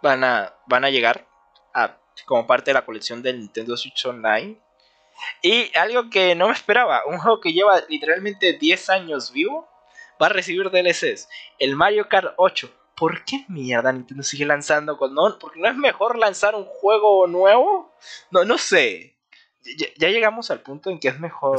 [0.02, 1.26] van a, van a llegar
[1.72, 1.96] a,
[2.26, 4.60] como parte de la colección del Nintendo Switch Online.
[5.42, 9.68] Y algo que no me esperaba, un juego que lleva literalmente 10 años vivo,
[10.20, 11.28] va a recibir DLCs.
[11.58, 12.70] El Mario Kart 8.
[12.96, 15.36] ¿Por qué mierda Nintendo sigue lanzando con no?
[15.38, 17.92] ¿Porque no es mejor lanzar un juego nuevo?
[18.30, 19.13] No, no sé.
[19.64, 21.58] Ya, ya llegamos al punto en que es mejor.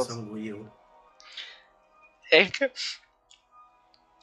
[2.30, 2.72] Es que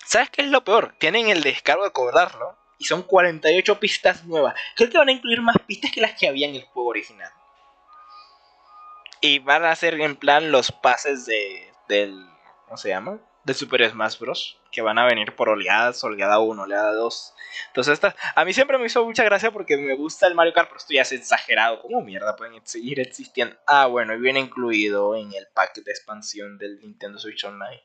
[0.05, 0.95] ¿Sabes qué es lo peor?
[0.99, 4.53] Tienen el descargo de cobrarlo y son 48 pistas nuevas.
[4.75, 7.31] Creo que van a incluir más pistas que las que había en el juego original.
[9.21, 12.29] Y van a hacer en plan los pases de del
[12.65, 13.19] ¿cómo se llama?
[13.43, 14.57] De Super Smash Bros.
[14.71, 17.33] Que van a venir por oleadas, oleada 1, oleada 2.
[17.67, 20.69] Entonces esta, a mí siempre me hizo mucha gracia porque me gusta el Mario Kart,
[20.69, 21.81] pero esto ya es exagerado.
[21.81, 23.55] ¿Cómo mierda pueden seguir existiendo?
[23.67, 27.83] Ah, bueno, y viene incluido en el pack de expansión del Nintendo Switch Online.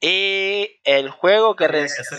[0.00, 1.66] Y el juego que,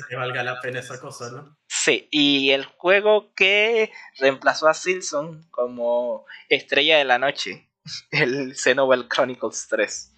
[0.09, 1.57] que valga la pena esa cosa, ¿no?
[1.67, 7.69] Sí, y el juego que reemplazó a Silson como estrella de la noche,
[8.11, 10.15] el Xenoblade Chronicles 3.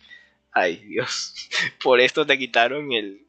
[0.51, 1.49] Ay, Dios.
[1.83, 3.27] Por esto te quitaron el.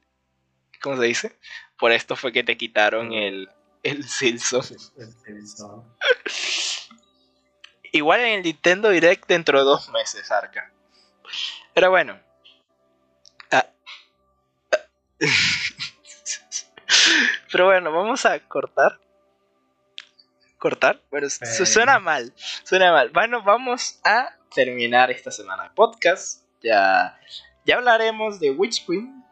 [0.81, 1.37] ¿Cómo se dice?
[1.79, 3.51] Por esto fue que te quitaron el,
[3.83, 4.63] el Silson.
[7.93, 10.73] Igual en el Nintendo Direct dentro de dos meses, Arca.
[11.75, 12.19] Pero bueno,
[17.53, 18.99] Pero bueno, vamos a cortar.
[20.59, 21.01] ¿Cortar?
[21.11, 22.33] Bueno, suena mal.
[22.65, 23.11] Suena mal.
[23.11, 26.42] Bueno, vamos a terminar esta semana de podcast.
[26.63, 27.19] Ya,
[27.65, 29.23] ya hablaremos de Witch Queen.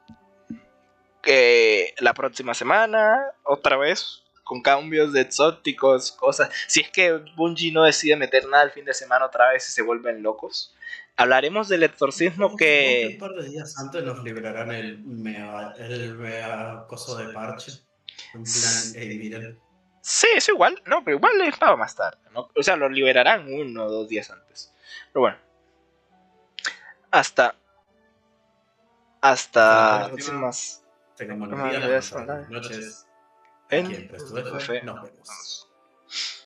[1.22, 6.50] Que la próxima semana, otra vez, con cambios de exóticos, cosas.
[6.66, 9.72] Si es que Bungie no decide meter nada el fin de semana otra vez y
[9.72, 10.74] se vuelven locos.
[11.16, 13.10] Hablaremos del exorcismo que.
[13.12, 17.72] Un par de días antes nos liberarán el mea, el mea coso de parche.
[18.34, 19.60] En plan, hey, miren.
[20.00, 22.48] Sí, es igual, no, pero igual es para más tarde, ¿no?
[22.56, 24.72] O sea, lo liberarán uno o dos días antes.
[25.12, 25.49] Pero bueno.
[27.10, 27.54] Hasta.
[29.20, 30.06] Hasta.
[30.08, 30.84] próximas.
[31.16, 33.06] Tengamos buenas noches.
[33.68, 34.10] En.
[34.12, 35.69] Nos vemos.